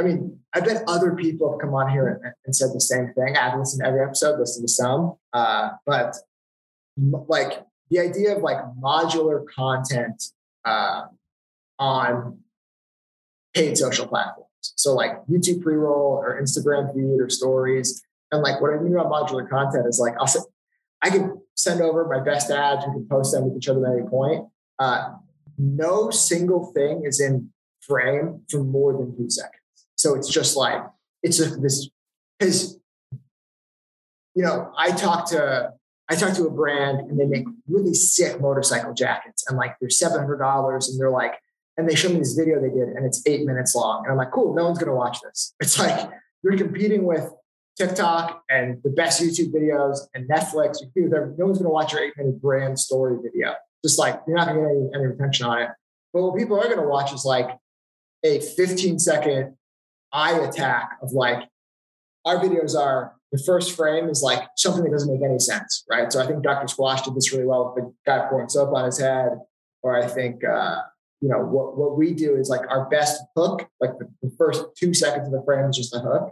I 0.00 0.04
mean, 0.04 0.38
I 0.54 0.60
bet 0.60 0.84
other 0.86 1.14
people 1.14 1.50
have 1.50 1.60
come 1.60 1.74
on 1.74 1.90
here 1.90 2.08
and, 2.08 2.32
and 2.44 2.56
said 2.56 2.70
the 2.74 2.80
same 2.80 3.12
thing. 3.14 3.36
I 3.36 3.44
haven't 3.44 3.60
listened 3.60 3.82
to 3.82 3.88
every 3.88 4.02
episode, 4.02 4.38
listened 4.38 4.66
to 4.66 4.72
some, 4.72 5.14
uh, 5.32 5.70
but 5.86 6.16
like 6.96 7.64
the 7.90 8.00
idea 8.00 8.36
of 8.36 8.42
like 8.42 8.58
modular 8.80 9.44
content 9.54 10.22
uh, 10.64 11.02
on 11.78 12.38
paid 13.54 13.76
social 13.76 14.06
platforms. 14.06 14.48
So 14.60 14.94
like 14.94 15.12
YouTube 15.26 15.62
pre-roll 15.62 16.18
or 16.22 16.40
Instagram 16.40 16.94
feed 16.94 17.20
or 17.20 17.28
stories. 17.28 18.02
And 18.30 18.42
like 18.42 18.60
what 18.60 18.72
I 18.72 18.78
mean 18.78 18.94
about 18.94 19.10
modular 19.10 19.48
content 19.48 19.86
is 19.86 19.98
like 19.98 20.14
I'll 20.18 20.26
say, 20.26 20.40
I 21.02 21.10
can 21.10 21.40
send 21.54 21.80
over 21.80 22.06
my 22.06 22.20
best 22.20 22.50
ads. 22.50 22.84
We 22.86 22.92
can 22.94 23.06
post 23.08 23.32
them 23.32 23.44
with 23.44 23.56
each 23.56 23.68
other 23.68 23.86
at 23.86 23.98
any 23.98 24.08
point. 24.08 24.46
Uh, 24.78 25.14
no 25.58 26.10
single 26.10 26.72
thing 26.72 27.02
is 27.04 27.20
in 27.20 27.50
frame 27.80 28.42
for 28.48 28.62
more 28.62 28.92
than 28.92 29.16
two 29.16 29.28
seconds. 29.28 29.61
So 30.02 30.16
it's 30.16 30.28
just 30.28 30.56
like 30.56 30.82
it's 31.22 31.38
a, 31.38 31.44
this 31.60 31.88
because 32.36 32.76
you 34.34 34.42
know 34.42 34.72
I 34.76 34.90
talk 34.90 35.30
to 35.30 35.74
I 36.10 36.16
talked 36.16 36.34
to 36.36 36.46
a 36.48 36.50
brand 36.50 37.08
and 37.08 37.20
they 37.20 37.24
make 37.24 37.44
really 37.68 37.94
sick 37.94 38.40
motorcycle 38.40 38.94
jackets 38.94 39.44
and 39.48 39.56
like 39.56 39.76
they're 39.80 39.88
$700 39.88 40.88
and 40.88 41.00
they're 41.00 41.08
like, 41.08 41.34
and 41.76 41.88
they 41.88 41.94
show 41.94 42.08
me 42.08 42.18
this 42.18 42.34
video 42.34 42.60
they 42.60 42.68
did 42.68 42.88
and 42.88 43.06
it's 43.06 43.22
eight 43.26 43.46
minutes 43.46 43.76
long. 43.76 44.02
And 44.02 44.10
I'm 44.10 44.18
like, 44.18 44.32
cool, 44.32 44.56
no 44.56 44.64
one's 44.64 44.78
going 44.78 44.90
to 44.90 44.96
watch 44.96 45.20
this. 45.22 45.54
It's 45.60 45.78
like 45.78 46.10
you're 46.42 46.58
competing 46.58 47.04
with 47.04 47.30
TikTok 47.78 48.42
and 48.50 48.82
the 48.82 48.90
best 48.90 49.22
YouTube 49.22 49.52
videos 49.52 49.98
and 50.14 50.28
Netflix. 50.28 50.78
You 50.96 51.08
no 51.08 51.46
one's 51.46 51.58
going 51.58 51.70
to 51.70 51.70
watch 51.70 51.92
your 51.92 52.02
eight 52.02 52.14
minute 52.16 52.42
brand 52.42 52.76
story 52.76 53.18
video. 53.22 53.54
Just 53.84 54.00
like 54.00 54.20
you're 54.26 54.36
not 54.36 54.48
going 54.48 54.58
to 54.58 54.64
get 54.64 54.98
any, 54.98 55.04
any 55.04 55.14
attention 55.14 55.46
on 55.46 55.62
it. 55.62 55.68
But 56.12 56.22
what 56.22 56.36
people 56.36 56.58
are 56.58 56.64
going 56.64 56.82
to 56.82 56.88
watch 56.88 57.14
is 57.14 57.24
like 57.24 57.56
a 58.24 58.40
15 58.40 58.98
second 58.98 59.56
eye 60.12 60.38
attack 60.40 60.98
of 61.02 61.12
like 61.12 61.48
our 62.24 62.38
videos 62.38 62.76
are 62.76 63.14
the 63.32 63.38
first 63.38 63.74
frame 63.74 64.08
is 64.08 64.22
like 64.22 64.46
something 64.56 64.84
that 64.84 64.90
doesn't 64.90 65.12
make 65.12 65.24
any 65.24 65.38
sense, 65.38 65.84
right? 65.90 66.12
So 66.12 66.22
I 66.22 66.26
think 66.26 66.42
Dr. 66.42 66.68
Squash 66.68 67.02
did 67.02 67.14
this 67.14 67.32
really 67.32 67.46
well 67.46 67.72
with 67.74 67.84
the 67.84 67.94
guy 68.06 68.26
pouring 68.28 68.48
soap 68.48 68.74
on 68.74 68.84
his 68.84 68.98
head. 68.98 69.38
Or 69.82 70.00
I 70.00 70.06
think 70.06 70.44
uh, 70.44 70.82
you 71.20 71.28
know 71.28 71.38
what 71.38 71.76
what 71.76 71.96
we 71.96 72.12
do 72.12 72.36
is 72.36 72.48
like 72.48 72.60
our 72.68 72.88
best 72.88 73.22
hook, 73.34 73.68
like 73.80 73.98
the, 73.98 74.08
the 74.22 74.30
first 74.38 74.64
two 74.76 74.94
seconds 74.94 75.26
of 75.26 75.32
the 75.32 75.42
frame 75.44 75.68
is 75.68 75.76
just 75.76 75.94
a 75.94 75.98
hook. 75.98 76.30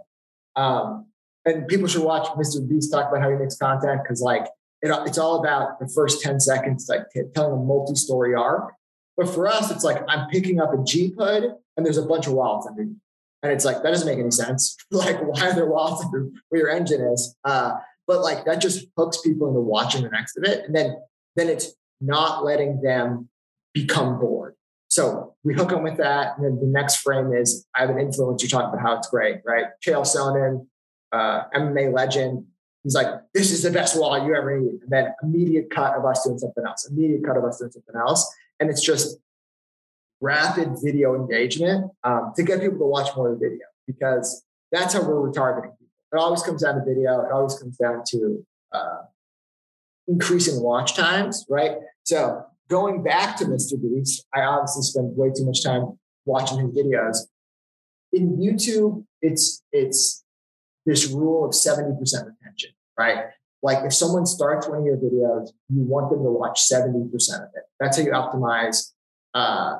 Um, 0.56 1.06
and 1.44 1.66
people 1.66 1.88
should 1.88 2.02
watch 2.02 2.28
Mr. 2.36 2.66
Beast 2.68 2.92
talk 2.92 3.08
about 3.08 3.22
how 3.22 3.30
he 3.30 3.36
makes 3.36 3.56
content 3.56 4.02
because 4.02 4.20
like 4.20 4.44
it, 4.82 4.90
it's 5.06 5.18
all 5.18 5.40
about 5.40 5.80
the 5.80 5.88
first 5.88 6.22
10 6.22 6.38
seconds, 6.40 6.88
like 6.88 7.06
telling 7.34 7.52
a 7.52 7.64
multi-story 7.64 8.34
arc. 8.34 8.72
But 9.16 9.28
for 9.28 9.48
us, 9.48 9.70
it's 9.70 9.84
like 9.84 10.02
I'm 10.08 10.28
picking 10.28 10.60
up 10.60 10.72
a 10.72 10.82
Jeep 10.84 11.16
hood 11.18 11.54
and 11.76 11.84
there's 11.84 11.98
a 11.98 12.06
bunch 12.06 12.26
of 12.26 12.34
wallets 12.34 12.66
underneath. 12.66 12.96
And 13.42 13.52
it's 13.52 13.64
like, 13.64 13.82
that 13.82 13.90
doesn't 13.90 14.06
make 14.06 14.18
any 14.18 14.30
sense. 14.30 14.76
like, 14.90 15.20
why 15.20 15.48
are 15.48 15.54
there 15.54 15.76
under 15.76 16.28
where 16.48 16.60
your 16.60 16.70
engine 16.70 17.00
is? 17.00 17.36
Uh, 17.44 17.72
but 18.06 18.22
like 18.22 18.44
that 18.44 18.60
just 18.60 18.86
hooks 18.96 19.20
people 19.20 19.46
into 19.48 19.60
watching 19.60 20.02
the 20.02 20.08
next 20.08 20.36
of 20.36 20.44
it. 20.44 20.64
And 20.66 20.74
then 20.74 20.96
then 21.36 21.48
it's 21.48 21.72
not 22.00 22.44
letting 22.44 22.80
them 22.82 23.28
become 23.72 24.18
bored. 24.18 24.56
So 24.88 25.36
we 25.44 25.54
hook 25.54 25.68
them 25.68 25.84
with 25.84 25.98
that. 25.98 26.36
And 26.36 26.44
then 26.44 26.58
the 26.60 26.66
next 26.66 26.96
frame 26.96 27.32
is 27.32 27.64
I 27.76 27.82
have 27.82 27.90
an 27.90 27.96
influencer 27.96 28.50
talk 28.50 28.72
about 28.72 28.82
how 28.82 28.96
it's 28.96 29.08
great, 29.08 29.36
right? 29.46 29.66
Chael 29.86 30.02
Sonnen, 30.02 30.66
uh, 31.12 31.44
MMA 31.54 31.94
legend. 31.94 32.46
He's 32.82 32.96
like, 32.96 33.06
this 33.32 33.52
is 33.52 33.62
the 33.62 33.70
best 33.70 33.96
wall 33.96 34.26
you 34.26 34.34
ever 34.34 34.58
need. 34.58 34.80
And 34.82 34.90
then 34.90 35.14
immediate 35.22 35.70
cut 35.70 35.94
of 35.96 36.04
us 36.04 36.24
doing 36.24 36.38
something 36.38 36.64
else, 36.66 36.88
immediate 36.90 37.24
cut 37.24 37.36
of 37.36 37.44
us 37.44 37.58
doing 37.58 37.70
something 37.70 37.94
else. 37.94 38.28
And 38.58 38.68
it's 38.70 38.82
just 38.82 39.18
rapid 40.20 40.76
video 40.82 41.14
engagement 41.14 41.90
um, 42.04 42.32
to 42.36 42.42
get 42.42 42.60
people 42.60 42.78
to 42.78 42.84
watch 42.84 43.14
more 43.16 43.32
of 43.32 43.38
the 43.38 43.46
video 43.46 43.66
because 43.86 44.44
that's 44.70 44.94
how 44.94 45.02
we're 45.02 45.30
retargeting 45.30 45.62
people. 45.62 45.86
It 46.12 46.18
always 46.18 46.42
comes 46.42 46.62
down 46.62 46.76
to 46.76 46.84
video. 46.84 47.20
It 47.20 47.32
always 47.32 47.54
comes 47.58 47.76
down 47.76 48.02
to 48.08 48.46
uh, 48.72 48.98
increasing 50.08 50.62
watch 50.62 50.94
times, 50.94 51.46
right? 51.48 51.76
So 52.04 52.44
going 52.68 53.02
back 53.02 53.36
to 53.38 53.44
Mr. 53.44 53.80
Beast, 53.80 54.26
I 54.34 54.42
obviously 54.42 54.82
spend 54.82 55.16
way 55.16 55.30
too 55.34 55.46
much 55.46 55.62
time 55.64 55.98
watching 56.24 56.58
his 56.58 56.76
videos. 56.76 57.16
In 58.12 58.36
YouTube, 58.38 59.04
it's 59.22 59.62
it's 59.72 60.24
this 60.86 61.08
rule 61.08 61.44
of 61.44 61.52
70% 61.52 61.98
retention, 62.00 62.70
right? 62.98 63.26
Like 63.62 63.84
if 63.84 63.92
someone 63.92 64.26
starts 64.26 64.66
one 64.68 64.78
of 64.78 64.84
your 64.84 64.96
videos, 64.96 65.50
you 65.68 65.82
want 65.82 66.10
them 66.10 66.22
to 66.24 66.30
watch 66.30 66.60
70% 66.60 67.04
of 67.12 67.48
it. 67.54 67.64
That's 67.78 67.98
how 67.98 68.02
you 68.02 68.12
optimize 68.12 68.92
uh, 69.34 69.78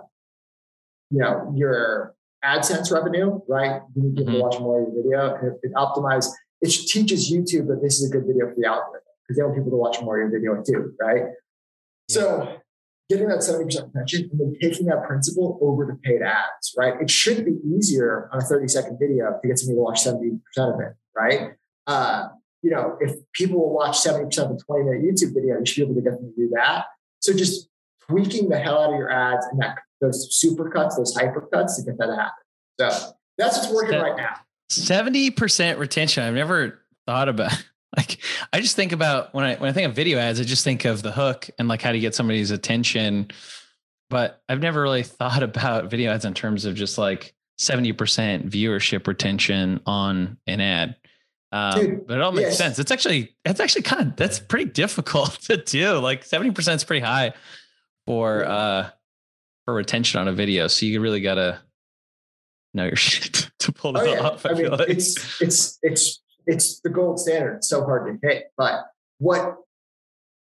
you 1.11 1.19
know, 1.19 1.53
your 1.57 2.15
AdSense 2.45 2.93
revenue, 2.93 3.41
right? 3.49 3.83
You 3.95 4.03
need 4.03 4.17
people 4.17 4.33
mm-hmm. 4.33 4.41
to 4.41 4.43
watch 4.43 4.61
more 4.61 4.83
of 4.83 4.93
your 4.93 5.03
video. 5.03 5.35
And 5.35 5.49
it, 5.49 5.61
it 5.65 5.75
optimizes, 5.75 6.29
it 6.63 6.71
teaches 6.71 7.31
YouTube 7.31 7.67
that 7.69 7.81
this 7.83 8.01
is 8.01 8.11
a 8.11 8.13
good 8.13 8.27
video 8.27 8.49
for 8.49 8.55
the 8.57 8.67
algorithm 8.67 9.01
because 9.27 9.37
they 9.37 9.43
want 9.43 9.57
people 9.57 9.71
to 9.71 9.77
watch 9.77 10.01
more 10.01 10.21
of 10.21 10.31
your 10.31 10.41
video 10.41 10.63
too, 10.63 10.95
right? 11.01 11.25
So 12.09 12.57
getting 13.09 13.29
that 13.29 13.39
70% 13.39 13.87
retention 13.87 14.31
and 14.33 14.41
then 14.41 14.57
taking 14.61 14.87
that 14.87 15.05
principle 15.07 15.59
over 15.61 15.87
to 15.87 15.99
paid 16.03 16.23
ads, 16.23 16.75
right? 16.79 16.95
It 17.01 17.11
should 17.11 17.45
be 17.45 17.59
easier 17.77 18.31
on 18.33 18.41
a 18.41 18.45
30 18.45 18.69
second 18.69 18.99
video 19.01 19.39
to 19.43 19.49
get 19.49 19.59
somebody 19.59 19.77
to 19.77 19.83
watch 19.83 20.05
70% 20.05 20.39
of 20.59 20.81
it, 20.81 20.95
right? 21.15 21.53
Uh, 21.87 22.29
you 22.63 22.71
know, 22.71 22.97
if 23.01 23.17
people 23.33 23.59
will 23.59 23.75
watch 23.75 23.99
70% 23.99 24.27
of 24.39 24.51
a 24.53 24.57
20 24.57 24.85
minute 24.85 25.03
YouTube 25.03 25.35
video, 25.35 25.59
you 25.59 25.67
should 25.67 25.77
be 25.77 25.83
able 25.83 25.95
to 25.95 26.03
get 26.03 26.13
them 26.13 26.33
to 26.35 26.37
do 26.37 26.51
that. 26.55 26.85
So 27.21 27.33
just 27.33 27.69
tweaking 28.09 28.49
the 28.49 28.59
hell 28.59 28.83
out 28.83 28.93
of 28.93 28.97
your 28.97 29.11
ads 29.11 29.47
and 29.47 29.61
that 29.61 29.79
those 30.01 30.35
super 30.35 30.71
cuts, 30.71 30.97
those 30.97 31.15
hyper 31.15 31.43
cuts 31.53 31.77
to 31.77 31.83
get 31.83 31.99
that 31.99 32.07
to 32.07 32.17
happen. 32.17 32.33
So 32.81 33.13
that's 33.39 33.59
what's 33.59 33.73
working 33.73 34.01
right 34.01 34.17
now. 34.17 34.35
70% 34.71 35.79
retention. 35.79 36.23
I've 36.23 36.35
never 36.35 36.81
thought 37.07 37.29
about 37.29 37.53
like 37.97 38.19
I 38.53 38.61
just 38.61 38.77
think 38.77 38.93
about 38.93 39.35
when 39.35 39.45
I 39.45 39.57
when 39.57 39.69
I 39.69 39.73
think 39.73 39.89
of 39.89 39.95
video 39.95 40.19
ads, 40.19 40.41
I 40.41 40.45
just 40.45 40.65
think 40.65 40.85
of 40.85 41.03
the 41.03 41.13
hook 41.13 41.51
and 41.59 41.69
like 41.69 41.83
how 41.83 41.93
to 41.93 41.99
get 41.99 42.15
somebody's 42.15 42.51
attention. 42.51 43.29
But 44.09 44.43
I've 44.49 44.61
never 44.61 44.81
really 44.81 45.03
thought 45.05 45.43
about 45.43 45.91
video 45.91 46.13
ads 46.13 46.25
in 46.25 46.35
terms 46.35 46.65
of 46.65 46.75
just 46.75 46.99
like 46.99 47.35
70% 47.61 48.49
viewership 48.49 49.07
retention 49.07 49.81
on 49.87 50.39
an 50.47 50.61
ad. 50.61 50.97
Um, 51.53 51.81
Dude, 51.81 52.07
but 52.07 52.19
it 52.19 52.23
all 52.23 52.33
makes 52.33 52.51
yes. 52.51 52.59
sense. 52.59 52.79
It's 52.79 52.93
actually 52.93 53.35
it's 53.45 53.61
actually 53.61 53.83
kind 53.83 54.09
of 54.09 54.17
that's 54.17 54.39
pretty 54.39 54.71
difficult 54.71 55.33
to 55.43 55.57
do. 55.57 55.95
Like 55.99 56.25
70% 56.25 56.77
is 56.77 56.85
pretty 56.85 57.05
high 57.05 57.35
for 58.07 58.45
uh 58.45 58.91
for 59.71 59.75
retention 59.75 60.21
on 60.21 60.27
a 60.27 60.33
video. 60.33 60.67
So 60.67 60.85
you 60.85 61.01
really 61.01 61.21
gotta 61.21 61.61
know 62.75 62.85
your 62.87 62.97
shit 63.09 63.51
to 63.61 63.73
pull 63.73 63.93
that 63.93 64.07
oh, 64.07 64.13
yeah. 64.13 64.21
off. 64.21 64.45
I, 64.45 64.51
I 64.51 64.55
mean, 64.55 64.71
like. 64.71 64.89
it's 64.89 65.41
it's 65.41 65.79
it's 65.83 66.23
it's 66.47 66.81
the 66.81 66.91
gold 66.91 67.21
standard. 67.21 67.57
It's 67.57 67.69
so 67.69 67.85
hard 67.85 68.21
to 68.21 68.29
hit. 68.29 68.47
But 68.57 68.87
what 69.19 69.57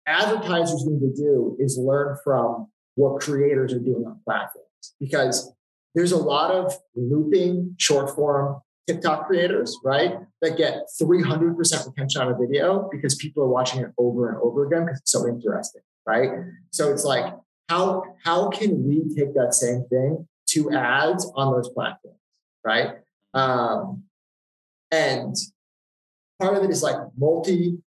advertisers 0.06 0.86
need 0.86 1.00
to 1.00 1.14
do 1.16 1.58
is 1.60 1.78
learn 1.78 2.18
from 2.24 2.68
what 2.96 3.22
creators 3.22 3.74
are 3.74 3.80
doing 3.80 4.06
on 4.06 4.20
platforms 4.24 4.68
because 5.00 5.52
there's 5.96 6.12
a 6.12 6.18
lot 6.18 6.52
of 6.52 6.76
looping 6.96 7.76
short 7.78 8.14
form 8.14 8.62
TikTok 8.88 9.28
creators, 9.28 9.76
right? 9.84 10.20
That 10.42 10.58
get 10.58 10.84
300% 11.02 11.58
retention 11.88 12.22
on 12.22 12.32
a 12.32 12.38
video 12.38 12.88
because 12.92 13.16
people 13.16 13.44
are 13.44 13.50
watching 13.50 13.82
it 13.82 13.92
over 13.98 14.30
and 14.30 14.38
over 14.42 14.66
again 14.66 14.86
because 14.86 15.00
it's 15.02 15.12
so 15.12 15.28
interesting, 15.28 15.82
right? 16.06 16.30
So 16.72 16.92
it's 16.92 17.04
like, 17.04 17.34
how, 17.70 18.04
how 18.24 18.50
can 18.50 18.88
we 18.88 19.04
take 19.16 19.34
that 19.36 19.54
same 19.54 19.86
thing 19.90 20.28
to 20.50 20.72
ads 20.72 21.30
on 21.36 21.54
those 21.54 21.70
platforms, 21.70 22.18
right? 22.64 22.96
Um, 23.34 24.04
and 24.92 25.36
part 26.40 26.56
of 26.56 26.64
it 26.64 26.70
is 26.70 26.82
like 26.82 26.96
multi 27.18 27.80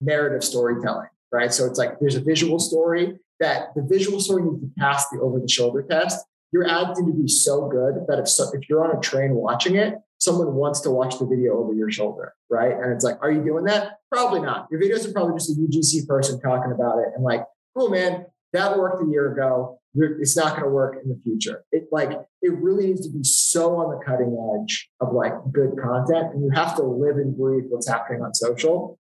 narrative 0.00 0.44
storytelling, 0.44 1.08
right? 1.32 1.52
So 1.52 1.66
it's 1.66 1.78
like 1.78 1.98
there's 2.00 2.14
a 2.14 2.20
visual 2.20 2.58
story 2.58 3.18
that 3.40 3.74
the 3.74 3.82
visual 3.82 4.20
story 4.20 4.42
needs 4.42 4.60
to 4.60 4.70
pass 4.78 5.08
the 5.08 5.20
over 5.20 5.40
the 5.40 5.48
shoulder 5.48 5.82
test. 5.82 6.24
Your 6.52 6.68
ads 6.68 7.00
need 7.00 7.12
to 7.12 7.18
be 7.18 7.28
so 7.28 7.68
good 7.68 8.04
that 8.08 8.18
if 8.18 8.28
so, 8.28 8.50
if 8.52 8.68
you're 8.68 8.84
on 8.84 8.96
a 8.96 9.00
train 9.00 9.34
watching 9.34 9.76
it, 9.76 9.94
someone 10.18 10.54
wants 10.54 10.80
to 10.82 10.90
watch 10.90 11.18
the 11.18 11.26
video 11.26 11.58
over 11.58 11.72
your 11.72 11.90
shoulder, 11.90 12.34
right? 12.50 12.72
And 12.72 12.92
it's 12.92 13.04
like, 13.04 13.16
are 13.22 13.32
you 13.32 13.42
doing 13.42 13.64
that? 13.64 13.98
Probably 14.10 14.40
not. 14.40 14.68
Your 14.70 14.80
videos 14.80 15.08
are 15.08 15.12
probably 15.12 15.34
just 15.34 15.50
a 15.50 15.54
UGC 15.54 16.06
person 16.06 16.40
talking 16.40 16.70
about 16.70 16.98
it 16.98 17.08
and 17.16 17.24
like, 17.24 17.44
cool, 17.74 17.88
man, 17.88 18.26
that 18.52 18.78
worked 18.78 19.02
a 19.02 19.10
year 19.10 19.32
ago. 19.32 19.78
It's 19.94 20.36
not 20.36 20.52
going 20.52 20.62
to 20.62 20.70
work 20.70 20.96
in 21.02 21.10
the 21.10 21.20
future. 21.22 21.64
It 21.70 21.84
like 21.92 22.12
it 22.40 22.52
really 22.52 22.86
needs 22.86 23.06
to 23.06 23.12
be 23.12 23.22
so 23.22 23.76
on 23.76 23.90
the 23.90 24.02
cutting 24.04 24.36
edge 24.56 24.88
of 25.00 25.12
like 25.12 25.34
good 25.52 25.72
content, 25.82 26.34
and 26.34 26.42
you 26.42 26.50
have 26.50 26.76
to 26.76 26.82
live 26.82 27.16
and 27.16 27.36
breathe 27.36 27.64
what's 27.68 27.88
happening 27.88 28.22
on 28.22 28.32
social. 28.32 28.98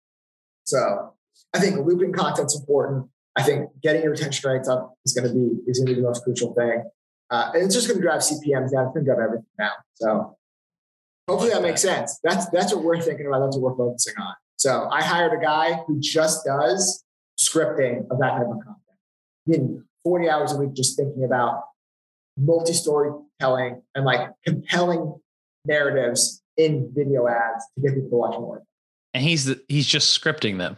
So 0.65 1.13
I 1.53 1.59
think 1.59 1.85
looping 1.85 2.11
content's 2.11 2.59
important. 2.59 3.07
I 3.37 3.43
think 3.43 3.69
getting 3.81 4.01
your 4.01 4.11
retention 4.11 4.49
rates 4.49 4.67
up 4.67 4.93
is 5.05 5.13
going 5.13 5.29
to 5.29 5.33
be 5.33 5.61
is 5.65 5.79
going 5.79 5.87
to 5.87 5.95
be 5.95 6.01
the 6.01 6.07
most 6.07 6.25
crucial 6.25 6.53
thing, 6.53 6.83
uh, 7.29 7.51
and 7.53 7.63
it's 7.63 7.73
just 7.73 7.87
going 7.87 7.99
to 7.99 8.05
drive 8.05 8.19
CPMs 8.19 8.71
down. 8.71 8.87
It's 8.87 8.93
going 8.93 9.05
to 9.05 9.13
drive 9.13 9.19
everything 9.19 9.45
down. 9.57 9.71
So 9.93 10.37
hopefully 11.29 11.51
that 11.51 11.61
makes 11.61 11.81
sense. 11.81 12.19
That's 12.21 12.49
that's 12.49 12.75
what 12.75 12.83
we're 12.83 12.99
thinking 12.99 13.27
about. 13.27 13.45
That's 13.45 13.57
what 13.57 13.71
we're 13.71 13.87
focusing 13.87 14.15
on. 14.19 14.33
So 14.57 14.89
I 14.91 15.01
hired 15.01 15.31
a 15.39 15.41
guy 15.41 15.81
who 15.87 15.99
just 16.01 16.45
does 16.45 17.05
scripting 17.39 18.05
of 18.11 18.19
that 18.19 18.31
type 18.31 18.47
of 18.47 18.59
content 18.63 18.80
in 19.47 19.83
40 20.03 20.29
hours 20.29 20.51
a 20.51 20.57
week 20.57 20.73
just 20.73 20.97
thinking 20.97 21.23
about 21.23 21.63
multi-story 22.37 23.11
telling 23.39 23.81
and 23.95 24.05
like 24.05 24.29
compelling 24.45 25.19
narratives 25.65 26.41
in 26.57 26.91
video 26.93 27.27
ads 27.27 27.65
to 27.75 27.81
get 27.81 27.95
people 27.95 28.09
to 28.09 28.15
watch 28.15 28.39
more. 28.39 28.63
And 29.13 29.23
he's 29.23 29.45
the, 29.45 29.61
he's 29.67 29.87
just 29.87 30.19
scripting 30.19 30.57
them. 30.57 30.77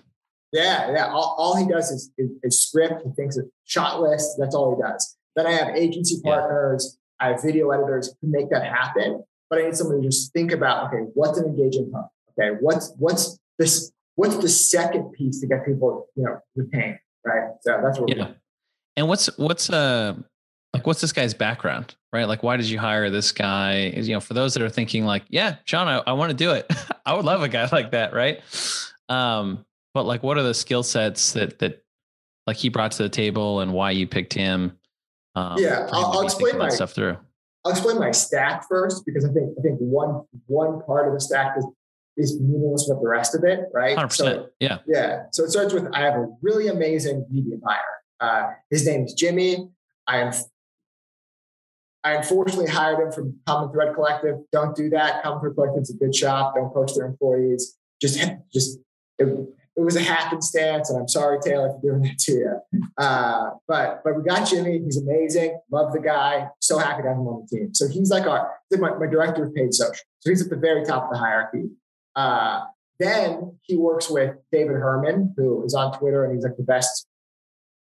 Yeah, 0.51 0.91
yeah. 0.91 1.07
All, 1.07 1.35
all 1.37 1.55
he 1.55 1.67
does 1.67 1.89
is, 1.89 2.11
is, 2.17 2.29
is, 2.43 2.61
script. 2.61 3.01
He 3.03 3.11
thinks 3.13 3.37
of 3.37 3.45
shot 3.63 4.01
lists. 4.01 4.35
That's 4.39 4.53
all 4.53 4.75
he 4.75 4.81
does. 4.81 5.17
Then 5.35 5.47
I 5.47 5.51
have 5.51 5.75
agency 5.75 6.21
partners. 6.23 6.97
Yeah. 7.19 7.27
I 7.27 7.31
have 7.31 7.43
video 7.43 7.71
editors 7.71 8.13
who 8.21 8.29
make 8.29 8.49
that 8.51 8.63
happen. 8.63 9.23
But 9.49 9.59
I 9.59 9.65
need 9.65 9.75
someone 9.75 10.01
to 10.01 10.07
just 10.07 10.31
think 10.33 10.51
about 10.51 10.87
okay, 10.87 11.03
what's 11.13 11.37
an 11.37 11.45
engaging 11.45 11.91
hook? 11.93 12.07
Okay, 12.39 12.57
what's 12.59 12.93
what's 12.97 13.39
this? 13.57 13.91
What's 14.15 14.37
the 14.37 14.49
second 14.49 15.11
piece 15.13 15.41
to 15.41 15.47
get 15.47 15.65
people 15.65 16.07
you 16.15 16.23
know 16.23 16.39
retained? 16.55 16.99
Right. 17.25 17.49
So 17.61 17.79
that's 17.83 17.99
what. 17.99 18.15
Yeah. 18.15 18.31
And 18.95 19.07
what's 19.07 19.27
what's 19.37 19.69
uh 19.69 20.15
like 20.73 20.87
what's 20.87 21.01
this 21.01 21.11
guy's 21.11 21.33
background, 21.33 21.95
right? 22.11 22.25
Like 22.25 22.43
why 22.43 22.57
did 22.57 22.67
you 22.67 22.79
hire 22.79 23.09
this 23.09 23.31
guy? 23.31 23.91
Is 23.93 24.07
you 24.07 24.15
know, 24.15 24.19
for 24.19 24.33
those 24.33 24.53
that 24.53 24.63
are 24.63 24.69
thinking 24.69 25.05
like, 25.05 25.23
yeah, 25.29 25.57
John, 25.65 25.87
I, 25.87 26.01
I 26.07 26.13
want 26.13 26.31
to 26.31 26.37
do 26.37 26.51
it. 26.51 26.71
I 27.05 27.13
would 27.13 27.25
love 27.25 27.43
a 27.43 27.49
guy 27.49 27.67
like 27.71 27.91
that, 27.91 28.13
right? 28.13 28.41
Um, 29.09 29.65
but 29.93 30.05
like 30.05 30.23
what 30.23 30.37
are 30.37 30.43
the 30.43 30.53
skill 30.53 30.83
sets 30.83 31.33
that 31.33 31.59
that 31.59 31.83
like 32.47 32.57
he 32.57 32.69
brought 32.69 32.91
to 32.93 33.03
the 33.03 33.09
table 33.09 33.59
and 33.59 33.73
why 33.73 33.91
you 33.91 34.07
picked 34.07 34.33
him? 34.33 34.77
Um, 35.35 35.57
yeah, 35.57 35.87
I'll, 35.91 36.05
I'll 36.05 36.21
explain 36.21 36.57
my 36.57 36.69
stuff 36.69 36.91
through. 36.91 37.17
I'll 37.65 37.71
explain 37.71 37.97
my 37.97 38.11
stack 38.11 38.67
first 38.67 39.05
because 39.05 39.25
I 39.25 39.29
think 39.31 39.55
I 39.57 39.61
think 39.61 39.79
one 39.79 40.21
one 40.47 40.81
part 40.83 41.07
of 41.07 41.13
the 41.13 41.19
stack 41.19 41.55
is 41.57 41.65
is 42.17 42.39
meaningless 42.39 42.85
with 42.87 43.01
the 43.01 43.07
rest 43.07 43.33
of 43.33 43.43
it, 43.43 43.61
right? 43.73 43.97
100%. 43.97 44.11
So, 44.11 44.49
yeah. 44.59 44.79
Yeah. 44.85 45.23
So 45.31 45.43
it 45.43 45.49
starts 45.49 45.73
with 45.73 45.87
I 45.93 46.01
have 46.01 46.13
a 46.13 46.27
really 46.41 46.67
amazing 46.67 47.25
media 47.31 47.57
buyer. 47.63 47.79
Uh, 48.23 48.53
his 48.69 48.87
name 48.87 49.03
is 49.03 49.13
Jimmy. 49.13 49.67
I 50.07 50.19
am 50.19 50.31
I 52.05 52.13
unfortunately 52.13 52.67
hired 52.69 52.99
him 52.99 53.11
from 53.11 53.37
Common 53.45 53.71
Thread 53.71 53.93
Collective. 53.95 54.37
Don't 54.51 54.75
do 54.75 54.89
that. 54.89 55.23
Common 55.23 55.41
Thread 55.41 55.55
Collective 55.55 55.81
is 55.83 55.89
a 55.89 55.97
good 55.97 56.15
shop. 56.15 56.55
Don't 56.55 56.73
poach 56.73 56.93
their 56.95 57.05
employees. 57.05 57.77
Just, 58.01 58.19
just 58.53 58.79
it, 59.19 59.27
it 59.75 59.81
was 59.81 59.95
a 59.95 60.01
happenstance, 60.01 60.89
and 60.89 60.99
I'm 60.99 61.07
sorry, 61.07 61.39
Taylor, 61.41 61.69
for 61.69 61.81
doing 61.81 62.03
that 62.03 62.17
to 62.19 62.31
you. 62.31 62.59
Uh, 62.97 63.51
but 63.67 64.01
but 64.05 64.15
we 64.15 64.23
got 64.23 64.47
Jimmy. 64.47 64.79
He's 64.79 64.97
amazing. 64.97 65.59
Love 65.71 65.91
the 65.91 65.99
guy. 65.99 66.47
So 66.59 66.77
happy 66.77 67.01
to 67.01 67.09
have 67.09 67.17
him 67.17 67.27
on 67.27 67.45
the 67.49 67.57
team. 67.57 67.73
So 67.73 67.89
he's 67.89 68.09
like 68.09 68.25
our 68.25 68.53
my, 68.71 68.93
my 68.95 69.07
director 69.07 69.45
of 69.45 69.53
paid 69.53 69.73
social. 69.73 70.05
So 70.19 70.29
he's 70.29 70.41
at 70.41 70.49
the 70.49 70.57
very 70.57 70.85
top 70.85 71.05
of 71.05 71.11
the 71.11 71.17
hierarchy. 71.17 71.69
Uh, 72.15 72.61
then 72.99 73.57
he 73.63 73.75
works 73.75 74.09
with 74.09 74.35
David 74.51 74.73
Herrmann, 74.73 75.33
who 75.35 75.65
is 75.65 75.73
on 75.73 75.97
Twitter, 75.97 76.23
and 76.23 76.35
he's 76.35 76.43
like 76.43 76.55
the 76.55 76.63
best 76.63 77.07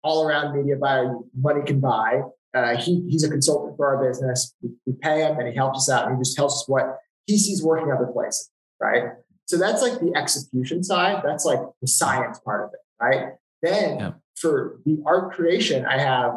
all 0.03 0.27
around 0.27 0.57
media 0.57 0.77
buyer 0.77 1.17
money 1.37 1.63
can 1.65 1.81
buy. 1.81 2.23
Uh, 2.55 2.77
he, 2.77 3.07
he's 3.09 3.25
a 3.25 3.31
consultant 3.31 3.77
for 3.77 3.95
our 3.95 4.09
business. 4.09 4.55
We, 4.63 4.71
we, 4.87 4.93
pay 5.01 5.21
him 5.21 5.39
and 5.39 5.49
he 5.49 5.55
helps 5.55 5.79
us 5.81 5.91
out 5.91 6.09
and 6.09 6.17
he 6.17 6.21
just 6.21 6.37
tells 6.37 6.63
us 6.63 6.69
what 6.69 6.99
he 7.27 7.39
sees 7.39 7.63
working 7.63 7.93
other 7.93 8.07
places, 8.07 8.51
right? 8.81 9.13
So 9.47 9.59
that's 9.59 9.83
like 9.83 10.01
the 10.01 10.13
execution 10.17 10.83
side. 10.83 11.23
That's 11.25 11.45
like 11.45 11.61
the 11.81 11.89
science 11.89 12.41
part 12.41 12.65
of 12.65 12.71
it, 12.73 12.81
right? 13.03 13.33
Then 13.63 13.99
yeah. 13.99 14.11
for 14.37 14.81
the 14.85 15.03
art 15.07 15.33
creation, 15.33 15.85
I 15.85 15.99
have, 15.99 16.33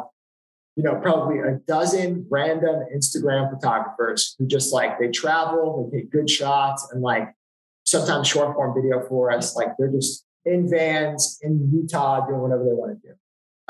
you 0.76 0.82
know, 0.82 0.96
probably 0.96 1.38
a 1.38 1.60
dozen 1.66 2.26
random 2.30 2.86
Instagram 2.94 3.50
photographers 3.50 4.34
who 4.38 4.46
just 4.46 4.72
like 4.72 4.98
they 4.98 5.08
travel, 5.08 5.90
they 5.92 6.00
take 6.00 6.10
good 6.10 6.28
shots 6.28 6.88
and 6.92 7.02
like 7.02 7.34
sometimes 7.84 8.28
short 8.28 8.54
form 8.54 8.74
video 8.74 9.06
for 9.06 9.30
us. 9.30 9.56
Like 9.56 9.68
they're 9.78 9.90
just 9.90 10.24
in 10.44 10.68
vans 10.68 11.38
in 11.42 11.70
Utah 11.72 12.26
doing 12.26 12.40
whatever 12.40 12.64
they 12.64 12.72
want 12.72 13.00
to 13.00 13.08
do. 13.08 13.14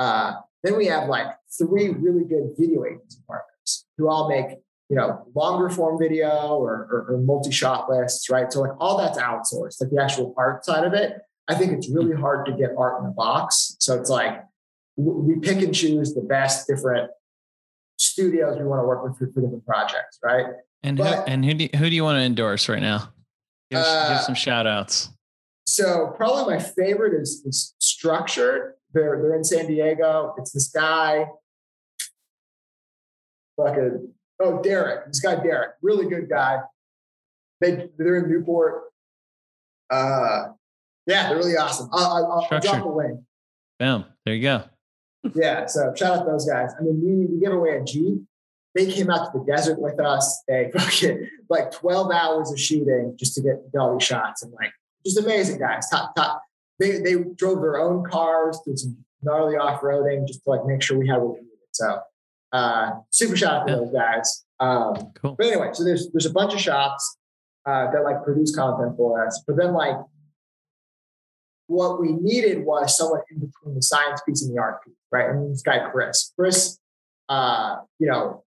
Uh, 0.02 0.34
then 0.64 0.76
we 0.76 0.86
have 0.86 1.08
like 1.08 1.28
three 1.56 1.90
really 1.90 2.24
good 2.24 2.50
video 2.58 2.84
agency 2.84 3.20
partners 3.26 3.86
who 3.96 4.08
all 4.08 4.28
make 4.28 4.58
you 4.88 4.96
know 4.96 5.24
longer 5.34 5.68
form 5.68 5.96
video 5.96 6.56
or, 6.56 6.88
or, 6.90 7.06
or 7.10 7.18
multi-shot 7.18 7.88
lists, 7.88 8.28
right? 8.28 8.52
So 8.52 8.62
like 8.62 8.72
all 8.80 8.98
that's 8.98 9.18
outsourced, 9.18 9.80
like 9.80 9.90
the 9.90 10.02
actual 10.02 10.34
art 10.36 10.64
side 10.64 10.84
of 10.84 10.92
it. 10.92 11.18
I 11.48 11.54
think 11.54 11.72
it's 11.72 11.88
really 11.88 12.16
hard 12.16 12.46
to 12.46 12.52
get 12.52 12.70
art 12.76 13.00
in 13.00 13.06
a 13.06 13.12
box. 13.12 13.76
So 13.78 13.98
it's 13.98 14.10
like 14.10 14.42
we 14.96 15.38
pick 15.38 15.62
and 15.62 15.74
choose 15.74 16.14
the 16.14 16.20
best 16.20 16.66
different 16.66 17.10
studios 17.98 18.58
we 18.58 18.64
want 18.64 18.80
to 18.82 18.86
work 18.86 19.04
with 19.04 19.16
for, 19.18 19.30
for 19.32 19.40
different 19.40 19.64
projects, 19.64 20.18
right? 20.22 20.46
And 20.82 20.98
but, 20.98 21.14
who, 21.14 21.22
and 21.32 21.44
who 21.44 21.54
do 21.54 21.64
you, 21.64 21.70
who 21.78 21.88
do 21.88 21.94
you 21.94 22.02
want 22.02 22.16
to 22.16 22.22
endorse 22.22 22.68
right 22.68 22.82
now? 22.82 23.12
Give, 23.70 23.80
uh, 23.80 24.14
give 24.14 24.24
some 24.24 24.34
shout 24.34 24.66
outs. 24.66 25.10
So 25.66 26.12
probably 26.16 26.54
my 26.54 26.60
favorite 26.60 27.14
is, 27.20 27.42
is 27.44 27.74
structured 27.78 28.74
they're 28.92 29.20
they're 29.22 29.34
in 29.34 29.44
San 29.44 29.66
Diego. 29.66 30.34
It's 30.38 30.52
this 30.52 30.68
guy. 30.68 31.26
Fucking 33.56 34.08
oh 34.40 34.62
Derek, 34.62 35.06
this 35.06 35.20
guy 35.20 35.36
Derek, 35.42 35.72
really 35.82 36.08
good 36.08 36.28
guy. 36.28 36.58
They 37.60 37.88
they're 37.96 38.18
in 38.18 38.30
Newport. 38.30 38.84
Uh, 39.90 40.48
yeah, 41.06 41.28
they're 41.28 41.36
really 41.36 41.56
awesome. 41.56 41.88
I'll, 41.92 42.16
I'll, 42.16 42.48
I'll 42.50 42.60
drop 42.60 42.84
a 42.84 42.88
link. 42.88 43.20
Boom. 43.78 44.04
There 44.24 44.34
you 44.34 44.42
go. 44.42 44.64
Yeah. 45.34 45.66
So 45.66 45.92
shout 45.94 46.18
out 46.18 46.26
those 46.26 46.48
guys. 46.48 46.70
I 46.78 46.82
mean, 46.82 47.00
we, 47.04 47.26
we 47.26 47.40
give 47.40 47.52
away 47.52 47.76
a 47.76 47.84
Jeep. 47.84 48.22
They 48.74 48.90
came 48.90 49.10
out 49.10 49.32
to 49.32 49.38
the 49.38 49.44
desert 49.44 49.78
with 49.80 50.00
us. 50.00 50.42
They 50.48 50.70
fucking 50.76 51.28
like 51.48 51.72
12 51.72 52.10
hours 52.10 52.50
of 52.50 52.58
shooting 52.58 53.16
just 53.18 53.34
to 53.34 53.42
get 53.42 53.60
all 53.78 53.96
these 53.96 54.06
shots 54.06 54.42
and 54.42 54.52
like 54.52 54.72
just 55.04 55.18
amazing 55.18 55.58
guys. 55.58 55.88
Top, 55.90 56.14
top, 56.14 56.42
they 56.82 56.98
they 56.98 57.24
drove 57.36 57.60
their 57.60 57.78
own 57.78 58.04
cars, 58.04 58.58
did 58.66 58.78
some 58.78 58.96
gnarly 59.22 59.56
off 59.56 59.80
roading 59.80 60.26
just 60.26 60.42
to 60.44 60.50
like 60.50 60.66
make 60.66 60.82
sure 60.82 60.98
we 60.98 61.08
had 61.08 61.18
what 61.18 61.34
we 61.34 61.40
needed. 61.40 61.50
So 61.72 62.00
uh, 62.52 62.90
super 63.10 63.36
shout 63.36 63.62
out 63.62 63.68
to 63.68 63.76
those 63.76 63.92
guys. 63.92 64.44
Um, 64.60 65.12
cool. 65.14 65.34
But 65.38 65.46
anyway, 65.46 65.70
so 65.72 65.84
there's 65.84 66.10
there's 66.12 66.26
a 66.26 66.32
bunch 66.32 66.52
of 66.54 66.60
shops 66.60 67.16
uh, 67.66 67.90
that 67.90 68.02
like 68.04 68.24
produce 68.24 68.54
content 68.54 68.96
for 68.96 69.24
us, 69.24 69.42
but 69.46 69.56
then 69.56 69.72
like 69.72 69.96
what 71.68 72.00
we 72.00 72.12
needed 72.12 72.64
was 72.64 72.96
someone 72.96 73.20
in 73.30 73.38
between 73.38 73.74
the 73.74 73.82
science 73.82 74.20
piece 74.26 74.42
and 74.42 74.54
the 74.54 74.60
art 74.60 74.84
piece, 74.84 74.94
right? 75.10 75.30
And 75.30 75.52
this 75.52 75.62
guy 75.62 75.88
Chris, 75.90 76.32
Chris, 76.36 76.78
uh, 77.28 77.76
you 77.98 78.08
know, 78.08 78.44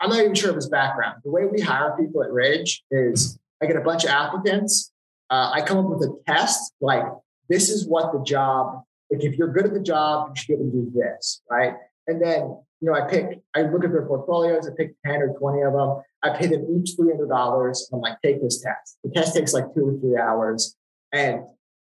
I'm 0.00 0.10
not 0.10 0.20
even 0.20 0.34
sure 0.34 0.50
of 0.50 0.56
his 0.56 0.68
background. 0.68 1.20
The 1.24 1.30
way 1.30 1.44
we 1.46 1.60
hire 1.60 1.94
people 1.98 2.22
at 2.22 2.30
Ridge 2.30 2.82
is 2.90 3.38
I 3.62 3.66
get 3.66 3.76
a 3.76 3.80
bunch 3.80 4.04
of 4.04 4.10
applicants 4.10 4.92
uh, 5.30 5.50
I 5.52 5.62
come 5.62 5.78
up 5.78 5.86
with 5.86 6.02
a 6.02 6.16
test 6.26 6.72
like 6.80 7.04
this 7.48 7.68
is 7.68 7.86
what 7.86 8.12
the 8.12 8.22
job. 8.22 8.82
Like 9.10 9.22
if 9.22 9.36
you're 9.36 9.52
good 9.52 9.66
at 9.66 9.72
the 9.72 9.80
job, 9.80 10.30
you 10.30 10.34
should 10.36 10.48
be 10.48 10.54
able 10.54 10.64
to 10.64 10.70
do 10.70 10.92
this, 10.94 11.42
right? 11.50 11.74
And 12.06 12.20
then 12.20 12.58
you 12.80 12.90
know 12.90 12.94
I 12.94 13.08
pick. 13.08 13.40
I 13.54 13.62
look 13.62 13.84
at 13.84 13.92
their 13.92 14.06
portfolios. 14.06 14.68
I 14.68 14.72
pick 14.76 14.94
ten 15.04 15.22
or 15.22 15.34
twenty 15.38 15.62
of 15.62 15.72
them. 15.72 16.02
I 16.22 16.36
pay 16.36 16.46
them 16.46 16.66
each 16.76 16.96
three 16.96 17.10
hundred 17.10 17.28
dollars. 17.28 17.88
I'm 17.92 18.00
like, 18.00 18.20
take 18.22 18.42
this 18.42 18.62
test. 18.62 18.98
The 19.04 19.10
test 19.10 19.34
takes 19.34 19.52
like 19.52 19.66
two 19.74 19.88
or 19.88 20.00
three 20.00 20.16
hours, 20.16 20.76
and 21.12 21.44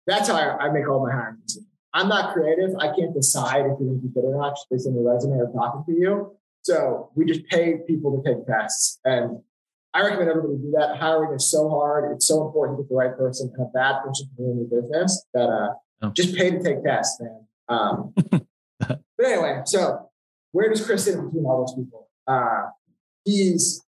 that's 0.08 0.28
how 0.28 0.36
I, 0.36 0.68
I 0.68 0.72
make 0.72 0.88
all 0.88 1.06
my 1.06 1.12
hiring 1.12 1.38
decisions. 1.46 1.68
I'm 1.94 2.10
not 2.10 2.34
creative. 2.34 2.76
I 2.78 2.94
can't 2.94 3.14
decide 3.14 3.62
if 3.62 3.80
you're 3.80 3.88
going 3.88 4.02
to 4.02 4.08
be 4.08 4.14
good 4.14 4.26
or 4.26 4.38
not 4.38 4.58
based 4.70 4.86
on 4.86 4.94
your 4.96 5.10
resume 5.14 5.38
or 5.38 5.50
talking 5.54 5.86
to 5.86 6.00
you. 6.00 6.36
So 6.64 7.10
we 7.16 7.26
just 7.26 7.46
pay 7.46 7.78
people 7.88 8.22
to 8.22 8.30
take 8.30 8.46
tests, 8.46 9.00
and 9.06 9.40
I 9.96 10.02
recommend 10.02 10.30
everybody 10.30 10.58
do 10.58 10.72
that. 10.78 10.98
Hiring 10.98 11.34
is 11.34 11.50
so 11.50 11.70
hard. 11.70 12.12
It's 12.14 12.28
so 12.28 12.46
important 12.46 12.78
to 12.78 12.84
get 12.84 12.90
the 12.90 12.96
right 12.96 13.16
person 13.18 13.50
and 13.58 13.66
a 13.66 13.70
bad 13.74 14.04
person 14.04 14.28
to 14.36 14.44
in 14.44 14.68
your 14.70 14.82
business 14.82 15.26
that 15.34 15.48
uh, 15.48 15.70
oh. 16.02 16.10
just 16.10 16.36
pay 16.36 16.52
to 16.52 16.62
take 16.62 16.84
tests, 16.84 17.22
man. 17.22 17.48
Um, 17.70 18.14
but 18.80 19.00
anyway, 19.24 19.62
so 19.64 20.10
where 20.52 20.70
does 20.70 20.86
Chris 20.86 21.06
sit 21.06 21.16
between 21.16 21.46
all 21.46 21.66
those 21.66 21.76
people? 21.76 22.10
Uh, 22.28 22.64
he's 23.24 23.86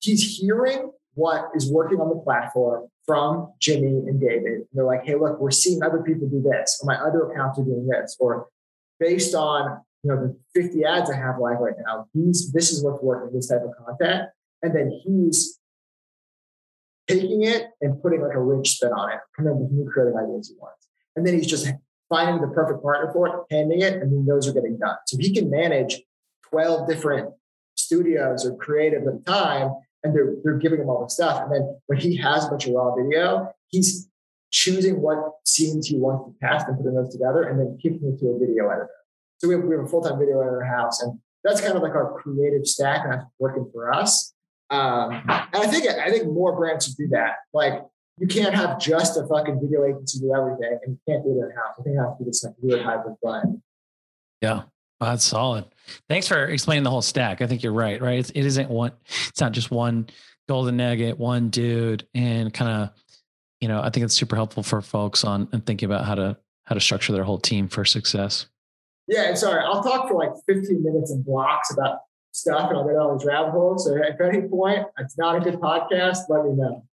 he's 0.00 0.36
hearing 0.36 0.90
what 1.14 1.48
is 1.54 1.72
working 1.72 1.98
on 1.98 2.10
the 2.10 2.22
platform 2.22 2.88
from 3.06 3.54
Jimmy 3.58 3.86
and 4.06 4.20
David. 4.20 4.44
And 4.44 4.66
they're 4.74 4.84
like, 4.84 5.04
hey, 5.04 5.14
look, 5.14 5.40
we're 5.40 5.50
seeing 5.50 5.82
other 5.82 6.02
people 6.02 6.28
do 6.28 6.42
this, 6.42 6.78
or 6.82 6.86
my 6.86 6.96
other 6.96 7.30
accounts 7.30 7.58
are 7.58 7.64
doing 7.64 7.88
this, 7.88 8.18
or 8.20 8.48
based 9.00 9.34
on 9.34 9.80
you 10.02 10.12
know 10.12 10.34
the 10.54 10.60
50 10.60 10.84
ads 10.84 11.10
I 11.10 11.16
have 11.16 11.38
live 11.38 11.58
right 11.58 11.76
now, 11.86 12.06
these 12.12 12.52
this 12.52 12.70
is 12.70 12.84
what's 12.84 13.02
working, 13.02 13.34
this 13.34 13.48
type 13.48 13.62
of 13.62 13.72
content 13.82 14.28
and 14.62 14.74
then 14.74 14.90
he's 15.04 15.58
taking 17.08 17.42
it 17.42 17.66
and 17.80 18.00
putting 18.02 18.22
like 18.22 18.34
a 18.34 18.40
rich 18.40 18.76
spin 18.76 18.92
on 18.92 19.12
it, 19.12 19.18
coming 19.36 19.52
up 19.52 19.58
with 19.58 19.70
new 19.70 19.90
creative 19.90 20.14
ideas 20.14 20.48
he 20.48 20.54
wants. 20.60 20.88
And 21.16 21.26
then 21.26 21.34
he's 21.34 21.46
just 21.46 21.68
finding 22.08 22.40
the 22.40 22.54
perfect 22.54 22.82
partner 22.82 23.12
for 23.12 23.26
it, 23.26 23.34
handing 23.50 23.80
it, 23.80 23.94
and 23.94 24.12
then 24.12 24.26
those 24.26 24.48
are 24.48 24.52
getting 24.52 24.78
done. 24.78 24.96
So 25.06 25.16
he 25.18 25.34
can 25.34 25.50
manage 25.50 26.00
12 26.50 26.88
different 26.88 27.30
studios 27.74 28.46
or 28.46 28.56
creative 28.56 29.02
at 29.06 29.14
a 29.14 29.24
time, 29.24 29.72
and 30.04 30.14
they're 30.14 30.34
they're 30.42 30.58
giving 30.58 30.80
him 30.80 30.88
all 30.88 31.02
the 31.02 31.10
stuff. 31.10 31.42
And 31.42 31.52
then 31.52 31.80
when 31.86 31.98
he 31.98 32.16
has 32.16 32.46
a 32.46 32.50
bunch 32.50 32.66
of 32.66 32.74
raw 32.74 32.94
video, 32.94 33.52
he's 33.68 34.08
choosing 34.50 35.00
what 35.00 35.18
scenes 35.44 35.88
he 35.88 35.96
wants 35.96 36.28
to 36.28 36.46
cast 36.46 36.68
and 36.68 36.76
putting 36.76 36.94
those 36.94 37.12
together, 37.12 37.42
and 37.44 37.58
then 37.58 37.78
kicking 37.82 38.00
it 38.04 38.20
to 38.20 38.28
a 38.28 38.38
video 38.38 38.68
editor. 38.68 38.90
So 39.38 39.48
we 39.48 39.54
have, 39.54 39.64
we 39.64 39.74
have 39.74 39.84
a 39.84 39.88
full 39.88 40.02
time 40.02 40.18
video 40.18 40.40
editor 40.40 40.62
in 40.62 40.68
our 40.68 40.76
house, 40.76 41.02
and 41.02 41.18
that's 41.42 41.60
kind 41.60 41.74
of 41.74 41.82
like 41.82 41.94
our 41.94 42.12
creative 42.20 42.66
stack, 42.66 43.04
and 43.04 43.12
that's 43.12 43.24
working 43.38 43.68
for 43.72 43.92
us. 43.92 44.31
Um, 44.72 45.12
and 45.26 45.62
I 45.62 45.66
think 45.66 45.86
I 45.86 46.10
think 46.10 46.24
more 46.24 46.56
brands 46.56 46.86
should 46.86 46.96
do 46.96 47.08
that. 47.08 47.34
Like 47.52 47.74
you 48.18 48.26
can't 48.26 48.54
have 48.54 48.80
just 48.80 49.18
a 49.18 49.26
fucking 49.26 49.60
video 49.60 49.84
agency 49.84 50.20
do 50.20 50.34
everything, 50.34 50.78
and 50.82 50.92
you 50.94 50.98
can't 51.06 51.22
do 51.22 51.30
it 51.30 51.44
in 51.44 51.50
house. 51.50 51.74
I 51.78 51.82
think 51.82 51.94
you 51.94 52.00
have 52.00 52.16
to 52.16 52.24
do 52.24 52.30
this 52.30 52.42
like 52.42 52.54
weird 52.58 52.82
hybrid 52.82 53.16
blend. 53.22 53.60
Yeah, 54.40 54.62
well, 54.98 55.10
that's 55.10 55.24
solid. 55.24 55.66
Thanks 56.08 56.26
for 56.26 56.46
explaining 56.46 56.84
the 56.84 56.90
whole 56.90 57.02
stack. 57.02 57.42
I 57.42 57.46
think 57.46 57.62
you're 57.62 57.74
right. 57.74 58.00
Right? 58.00 58.18
It's, 58.18 58.30
it 58.30 58.46
isn't 58.46 58.70
one. 58.70 58.92
It's 59.28 59.42
not 59.42 59.52
just 59.52 59.70
one 59.70 60.08
golden 60.48 60.78
nugget, 60.78 61.18
one 61.18 61.50
dude, 61.50 62.06
and 62.14 62.52
kind 62.52 62.70
of. 62.70 62.90
You 63.60 63.68
know, 63.68 63.80
I 63.80 63.90
think 63.90 64.02
it's 64.02 64.16
super 64.16 64.34
helpful 64.34 64.64
for 64.64 64.82
folks 64.82 65.22
on 65.22 65.48
and 65.52 65.64
thinking 65.64 65.86
about 65.86 66.04
how 66.04 66.16
to 66.16 66.36
how 66.64 66.74
to 66.74 66.80
structure 66.80 67.12
their 67.12 67.22
whole 67.22 67.38
team 67.38 67.68
for 67.68 67.84
success. 67.84 68.46
Yeah, 69.06 69.24
and 69.24 69.38
sorry, 69.38 69.62
I'll 69.64 69.84
talk 69.84 70.08
for 70.08 70.14
like 70.14 70.32
15 70.48 70.82
minutes 70.82 71.12
in 71.12 71.22
blocks 71.22 71.70
about 71.72 71.98
stuff 72.32 72.70
and 72.70 72.78
I'll 72.78 72.86
get 72.86 72.96
all 72.96 73.16
these 73.16 73.26
rabbit 73.26 73.52
holes. 73.52 73.84
So 73.84 73.96
at 73.96 74.20
any 74.20 74.48
point 74.48 74.86
it's 74.98 75.16
not 75.16 75.36
a 75.36 75.40
good 75.40 75.60
podcast, 75.60 76.28
let 76.28 76.44
me 76.44 76.54
know. 76.54 76.84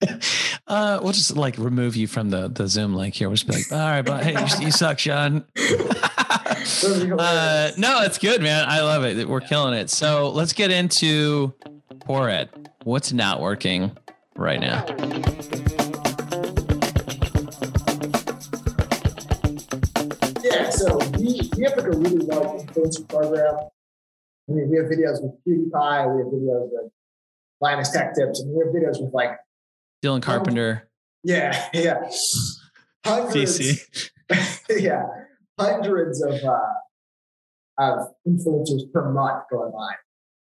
Uh, 0.66 0.98
we'll 1.02 1.12
just 1.12 1.36
like 1.36 1.58
remove 1.58 1.94
you 1.94 2.06
from 2.06 2.30
the 2.30 2.48
the 2.48 2.66
Zoom 2.66 2.94
link 2.94 3.14
here. 3.14 3.28
We'll 3.28 3.36
just 3.36 3.46
be 3.46 3.52
like, 3.52 3.70
all 3.70 3.78
right, 3.78 4.00
but 4.00 4.24
hey, 4.24 4.32
you, 4.32 4.66
you 4.66 4.70
suck, 4.70 4.98
Sean. 4.98 5.44
uh, 7.18 7.70
no, 7.76 8.00
it's 8.00 8.16
good, 8.16 8.40
man. 8.40 8.64
I 8.66 8.80
love 8.80 9.04
it. 9.04 9.28
We're 9.28 9.40
killing 9.42 9.74
it. 9.74 9.90
So 9.90 10.30
let's 10.30 10.54
get 10.54 10.70
into 10.70 11.52
Poor 12.00 12.30
Ad. 12.30 12.48
What's 12.84 13.12
not 13.12 13.42
working 13.42 13.94
right 14.36 14.58
now? 14.58 14.86
Yeah, 20.42 20.70
so 20.70 20.96
we, 21.18 21.50
we 21.58 21.64
have 21.64 21.76
like 21.76 21.86
a 21.86 21.90
really 21.90 22.16
large 22.16 22.62
influencer 22.62 23.06
program 23.06 23.68
I 24.48 24.52
mean, 24.52 24.70
we 24.70 24.76
have 24.76 24.86
videos 24.86 25.22
with 25.22 25.32
PewDiePie, 25.46 26.14
we 26.14 26.22
have 26.22 26.32
videos 26.32 26.68
with 26.70 26.92
Linus 27.60 27.90
Tech 27.90 28.14
Tips, 28.14 28.40
and 28.40 28.50
we 28.50 28.64
have 28.64 28.74
videos 28.74 29.02
with 29.02 29.14
like 29.14 29.38
Dylan 30.04 30.22
Carpenter. 30.22 30.88
Yeah, 31.22 31.68
yeah. 31.72 32.10
Hundreds, 33.04 34.10
yeah, 34.70 35.02
hundreds 35.58 36.22
of 36.22 36.34
uh, 36.34 36.58
of 37.78 38.08
influencers 38.26 38.90
per 38.92 39.10
month 39.10 39.44
going 39.50 39.72
live. 39.72 39.96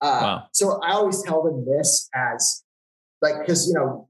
Uh, 0.02 0.20
wow. 0.22 0.44
So 0.52 0.82
I 0.82 0.94
always 0.94 1.22
tell 1.24 1.44
them 1.44 1.66
this 1.66 2.10
as 2.16 2.64
like, 3.22 3.40
because, 3.40 3.68
you 3.68 3.74
know, 3.74 4.08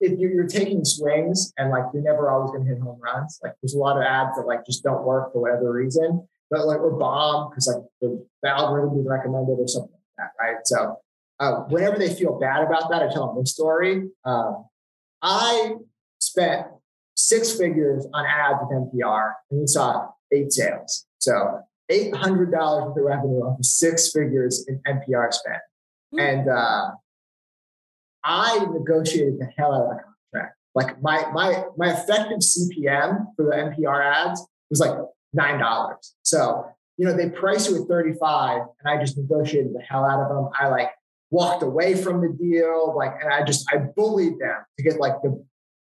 if 0.00 0.18
you're, 0.18 0.46
taking 0.48 0.84
swings 0.84 1.52
and 1.56 1.70
like 1.70 1.84
you're 1.94 2.02
never 2.02 2.28
always 2.28 2.50
going 2.50 2.64
to 2.64 2.68
hit 2.68 2.80
home 2.80 3.00
runs, 3.00 3.38
like 3.42 3.52
there's 3.62 3.74
a 3.74 3.78
lot 3.78 3.96
of 3.96 4.02
ads 4.02 4.36
that 4.36 4.46
like 4.46 4.66
just 4.66 4.82
don't 4.82 5.04
work 5.04 5.32
for 5.32 5.40
whatever 5.40 5.72
reason, 5.72 6.26
but 6.52 6.66
like 6.66 6.78
or 6.78 6.98
bomb 6.98 7.50
because 7.50 7.66
like 7.66 7.82
the, 8.02 8.24
the 8.42 8.48
algorithm 8.50 8.94
would 8.94 9.10
recommend 9.10 9.48
it 9.48 9.58
or 9.58 9.66
something 9.66 9.90
like 9.90 10.18
that, 10.18 10.32
right? 10.38 10.56
So 10.64 10.96
uh, 11.40 11.62
whenever 11.70 11.98
they 11.98 12.14
feel 12.14 12.38
bad 12.38 12.62
about 12.62 12.90
that, 12.90 13.02
I 13.02 13.12
tell 13.12 13.28
them 13.28 13.42
this 13.42 13.52
story. 13.52 14.10
Um, 14.24 14.66
I 15.22 15.76
spent 16.20 16.66
six 17.16 17.52
figures 17.52 18.06
on 18.12 18.26
ads 18.26 18.58
with 18.60 18.92
NPR 18.92 19.32
and 19.50 19.60
we 19.60 19.66
saw 19.66 20.08
eight 20.30 20.52
sales. 20.52 21.06
So 21.18 21.60
$800 21.90 22.50
worth 22.52 22.96
of 22.96 23.02
revenue 23.02 23.40
off 23.40 23.58
of 23.58 23.64
six 23.64 24.12
figures 24.12 24.66
in 24.68 24.80
NPR 24.86 25.32
spend, 25.32 25.60
Mm-hmm. 26.14 26.18
And 26.18 26.48
uh, 26.50 26.90
I 28.22 28.66
negotiated 28.70 29.38
the 29.38 29.48
hell 29.56 29.72
out 29.72 29.82
of 29.82 29.88
the 29.88 30.02
contract. 30.02 30.56
Like 30.74 31.02
my 31.02 31.30
my 31.32 31.64
my 31.78 31.92
effective 31.92 32.40
CPM 32.40 33.28
for 33.34 33.46
the 33.46 33.52
NPR 33.52 34.04
ads 34.04 34.46
was 34.68 34.80
like 34.80 34.94
nine 35.32 35.58
dollars. 35.58 36.14
So 36.22 36.66
you 36.96 37.06
know 37.06 37.16
they 37.16 37.28
priced 37.28 37.70
it 37.70 37.80
at 37.80 37.88
35 37.88 38.60
and 38.84 38.88
I 38.88 39.02
just 39.02 39.16
negotiated 39.16 39.72
the 39.74 39.80
hell 39.80 40.04
out 40.04 40.20
of 40.20 40.28
them. 40.28 40.50
I 40.58 40.68
like 40.68 40.90
walked 41.32 41.62
away 41.62 41.94
from 41.94 42.20
the 42.20 42.28
deal, 42.28 42.94
like, 42.96 43.14
and 43.20 43.32
I 43.32 43.42
just 43.42 43.66
I 43.72 43.78
bullied 43.78 44.38
them 44.38 44.58
to 44.76 44.82
get 44.84 45.00
like 45.00 45.20
the 45.22 45.44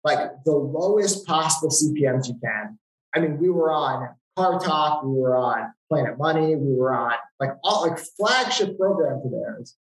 like 0.04 0.30
the 0.44 0.52
lowest 0.52 1.26
possible 1.26 1.70
CPMs 1.70 2.28
you 2.28 2.38
can. 2.42 2.78
I 3.14 3.20
mean, 3.20 3.38
we 3.38 3.50
were 3.50 3.70
on 3.70 4.08
Car 4.36 4.58
Talk, 4.58 5.04
we 5.04 5.20
were 5.20 5.36
on 5.36 5.72
Planet 5.90 6.16
Money, 6.16 6.56
we 6.56 6.74
were 6.74 6.94
on 6.94 7.12
like 7.38 7.50
all 7.62 7.86
like 7.86 7.98
flagship 7.98 8.78
programs 8.78 9.24
of 9.26 9.32
theirs, 9.32 9.76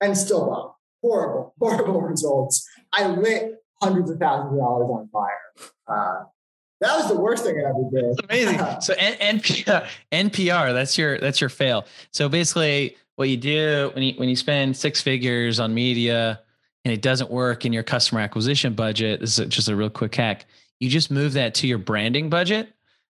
and 0.00 0.16
still 0.16 0.46
bomb. 0.46 0.72
Horrible, 1.02 1.54
horrible 1.60 2.02
results. 2.02 2.66
I 2.92 3.08
lit 3.08 3.54
hundreds 3.82 4.10
of 4.10 4.18
thousands 4.18 4.52
of 4.52 4.58
dollars 4.58 4.90
on 4.90 5.08
fire. 5.08 5.70
Uh, 5.86 6.24
that 6.80 6.96
was 6.96 7.08
the 7.08 7.18
worst 7.18 7.44
thing 7.44 7.56
I 7.56 7.68
ever 7.68 7.88
did. 7.92 8.24
Amazing. 8.24 8.58
so 8.80 8.94
N- 8.96 9.38
NPR, 9.38 9.86
NPR, 10.12 10.72
that's 10.72 10.96
your 10.96 11.18
that's 11.18 11.40
your 11.40 11.50
fail. 11.50 11.86
So 12.12 12.28
basically, 12.28 12.96
what 13.16 13.28
you 13.28 13.36
do 13.36 13.90
when 13.94 14.04
you 14.04 14.14
when 14.16 14.28
you 14.28 14.36
spend 14.36 14.76
six 14.76 15.00
figures 15.00 15.58
on 15.58 15.74
media 15.74 16.40
and 16.84 16.94
it 16.94 17.02
doesn't 17.02 17.30
work 17.30 17.64
in 17.64 17.72
your 17.72 17.82
customer 17.82 18.20
acquisition 18.20 18.74
budget, 18.74 19.20
this 19.20 19.38
is 19.38 19.48
just 19.48 19.68
a 19.68 19.76
real 19.76 19.90
quick 19.90 20.14
hack. 20.14 20.46
You 20.78 20.88
just 20.88 21.10
move 21.10 21.32
that 21.32 21.54
to 21.56 21.66
your 21.66 21.78
branding 21.78 22.30
budget, 22.30 22.72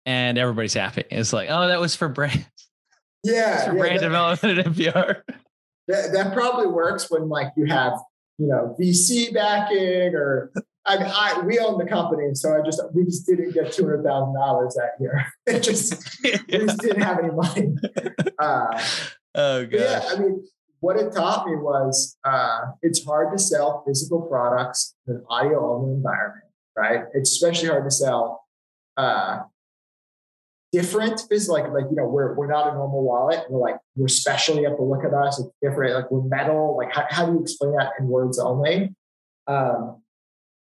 and 0.05 0.37
everybody's 0.37 0.73
happy. 0.73 1.03
It's 1.11 1.33
like, 1.33 1.49
oh, 1.51 1.67
that 1.67 1.79
was 1.79 1.95
for 1.95 2.07
brand. 2.09 2.45
Yeah, 3.21 3.65
for 3.65 3.73
yeah, 3.73 3.79
brand 3.79 3.99
that, 3.99 4.03
development 4.03 4.59
at 4.59 4.65
NPR. 4.67 5.23
That, 5.89 6.13
that 6.13 6.33
probably 6.33 6.67
works 6.67 7.11
when 7.11 7.27
like 7.27 7.51
you 7.57 7.65
have 7.65 7.99
you 8.37 8.47
know 8.47 8.77
VC 8.79 9.33
backing 9.33 10.15
or 10.15 10.53
I, 10.85 10.95
I, 10.95 11.41
we 11.41 11.59
own 11.59 11.77
the 11.77 11.85
company, 11.85 12.33
so 12.33 12.57
I 12.57 12.65
just 12.65 12.81
we 12.93 13.03
just 13.03 13.25
didn't 13.27 13.53
get 13.53 13.73
two 13.73 13.83
hundred 13.83 14.03
thousand 14.03 14.33
dollars 14.33 14.75
that 14.75 14.91
year. 14.99 15.25
It 15.45 15.61
just 15.61 16.19
yeah. 16.23 16.37
we 16.47 16.65
just 16.65 16.79
didn't 16.81 17.01
have 17.01 17.19
any 17.19 17.31
money. 17.31 17.75
Uh, 18.37 18.83
oh 19.35 19.65
god. 19.65 19.71
Yeah, 19.71 20.03
I 20.09 20.19
mean, 20.19 20.43
what 20.79 20.95
it 20.95 21.11
taught 21.11 21.45
me 21.47 21.55
was 21.55 22.17
uh, 22.23 22.61
it's 22.81 23.03
hard 23.03 23.35
to 23.37 23.41
sell 23.41 23.83
physical 23.85 24.21
products 24.21 24.95
in 25.07 25.15
an 25.15 25.23
audio 25.29 25.75
only 25.75 25.93
environment, 25.93 26.45
right? 26.77 27.01
It's 27.13 27.31
especially 27.31 27.69
hard 27.69 27.85
to 27.85 27.91
sell 27.91 28.45
uh, 28.97 29.39
different 30.71 31.21
is 31.31 31.49
like 31.49 31.67
like 31.71 31.85
you 31.89 31.95
know 31.95 32.05
we're 32.05 32.35
we're 32.35 32.47
not 32.47 32.71
a 32.71 32.73
normal 32.73 33.03
wallet 33.03 33.43
we're 33.49 33.59
like 33.59 33.77
we're 33.95 34.07
special 34.07 34.55
you 34.55 34.67
have 34.67 34.77
to 34.77 34.83
look 34.83 35.03
at 35.03 35.13
us 35.13 35.39
it's 35.39 35.49
different 35.61 35.95
like 35.95 36.11
we're 36.11 36.21
metal 36.27 36.77
like 36.77 36.93
how, 36.93 37.05
how 37.09 37.25
do 37.25 37.33
you 37.33 37.41
explain 37.41 37.71
that 37.71 37.91
in 37.99 38.07
words 38.07 38.37
only 38.37 38.93
um 39.47 40.01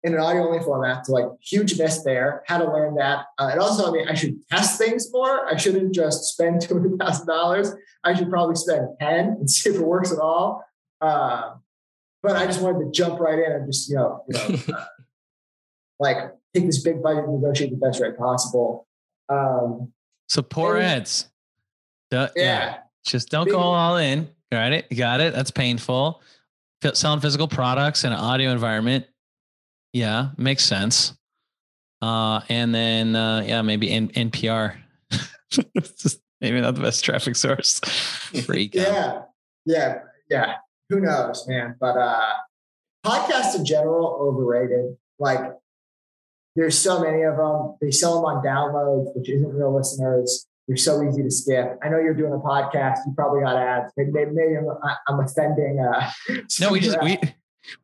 in 0.04 0.14
an 0.14 0.20
audio 0.20 0.46
only 0.46 0.60
format 0.60 1.06
so 1.06 1.14
like 1.14 1.26
huge 1.42 1.78
miss 1.78 2.04
there 2.04 2.44
how 2.48 2.58
to 2.58 2.66
learn 2.66 2.96
that 2.96 3.26
uh, 3.38 3.50
and 3.52 3.60
also 3.60 3.90
i 3.90 3.92
mean 3.92 4.08
i 4.08 4.14
should 4.14 4.36
test 4.50 4.78
things 4.78 5.12
more 5.12 5.48
i 5.48 5.58
shouldn't 5.58 5.94
just 5.94 6.24
spend 6.24 6.62
$200000 6.62 7.76
i 8.04 8.14
should 8.14 8.30
probably 8.30 8.56
spend 8.56 8.88
10 9.00 9.20
and 9.20 9.50
see 9.50 9.70
if 9.70 9.76
it 9.76 9.82
works 9.82 10.12
at 10.12 10.20
all 10.20 10.64
uh, 11.02 11.54
but 12.24 12.36
i 12.36 12.46
just 12.46 12.62
wanted 12.62 12.86
to 12.86 12.92
jump 12.92 13.20
right 13.20 13.40
in 13.40 13.52
and 13.52 13.66
just 13.68 13.90
you 13.90 13.96
know, 13.96 14.24
you 14.30 14.58
know 14.68 14.74
uh, 14.78 14.86
like 16.00 16.18
take 16.54 16.66
this 16.66 16.82
big 16.82 17.04
budget 17.04 17.26
and 17.26 17.42
negotiate 17.42 17.72
the 17.72 17.78
best 17.78 18.02
rate 18.02 18.18
possible 18.18 18.88
um, 19.30 19.92
so 20.28 20.42
poor 20.42 20.78
ads. 20.78 21.28
yeah. 22.12 22.30
yeah. 22.36 22.78
Just 23.06 23.30
don't 23.30 23.46
Big, 23.46 23.54
go 23.54 23.60
all 23.60 23.98
in. 23.98 24.30
Got 24.52 24.74
it. 24.74 24.88
You 24.90 24.98
got 24.98 25.22
it. 25.22 25.34
That's 25.34 25.52
painful. 25.52 26.22
Selling 26.94 27.20
physical 27.20 27.48
products 27.48 28.04
in 28.04 28.12
an 28.12 28.20
audio 28.20 28.52
environment. 28.52 29.06
Yeah, 29.94 30.30
makes 30.38 30.64
sense. 30.64 31.14
Uh, 32.02 32.42
and 32.50 32.74
then 32.74 33.16
uh, 33.16 33.44
yeah, 33.46 33.62
maybe 33.62 33.92
N- 33.92 34.10
NPR. 34.10 34.78
maybe 36.42 36.62
not 36.62 36.76
the 36.76 36.82
best 36.82 37.04
traffic 37.04 37.36
source 37.36 37.80
for. 38.46 38.58
Yeah, 38.58 39.24
yeah, 39.66 40.00
yeah. 40.30 40.56
Who 40.90 41.02
knows, 41.02 41.46
man? 41.48 41.76
But 41.80 41.98
uh, 41.98 42.32
podcasts 43.06 43.56
in 43.56 43.66
general 43.66 44.18
overrated. 44.22 44.96
Like 45.20 45.42
there's 46.56 46.78
so 46.78 47.02
many 47.02 47.24
of 47.24 47.38
them. 47.38 47.76
They 47.82 47.92
sell 47.92 48.16
them 48.16 48.26
on 48.26 48.44
downloads, 48.44 49.16
which 49.16 49.30
isn't 49.30 49.54
real 49.54 49.76
listeners. 49.76 50.46
They're 50.68 50.78
so 50.78 51.04
easy 51.04 51.24
to 51.24 51.32
skip. 51.32 51.80
I 51.84 51.90
know 51.90 51.98
you're 51.98 52.14
doing 52.14 52.34
a 52.34 52.38
podcast. 52.38 53.00
You 53.06 53.14
probably 53.16 53.42
got 53.42 53.56
ads. 53.56 53.92
Maybe, 53.98 54.12
maybe 54.12 54.56
I'm, 54.56 54.68
I'm 55.08 55.20
offending. 55.20 55.80
Uh, 55.80 56.10
no, 56.62 56.72
we 56.72 56.80
just 56.80 57.02
we 57.02 57.18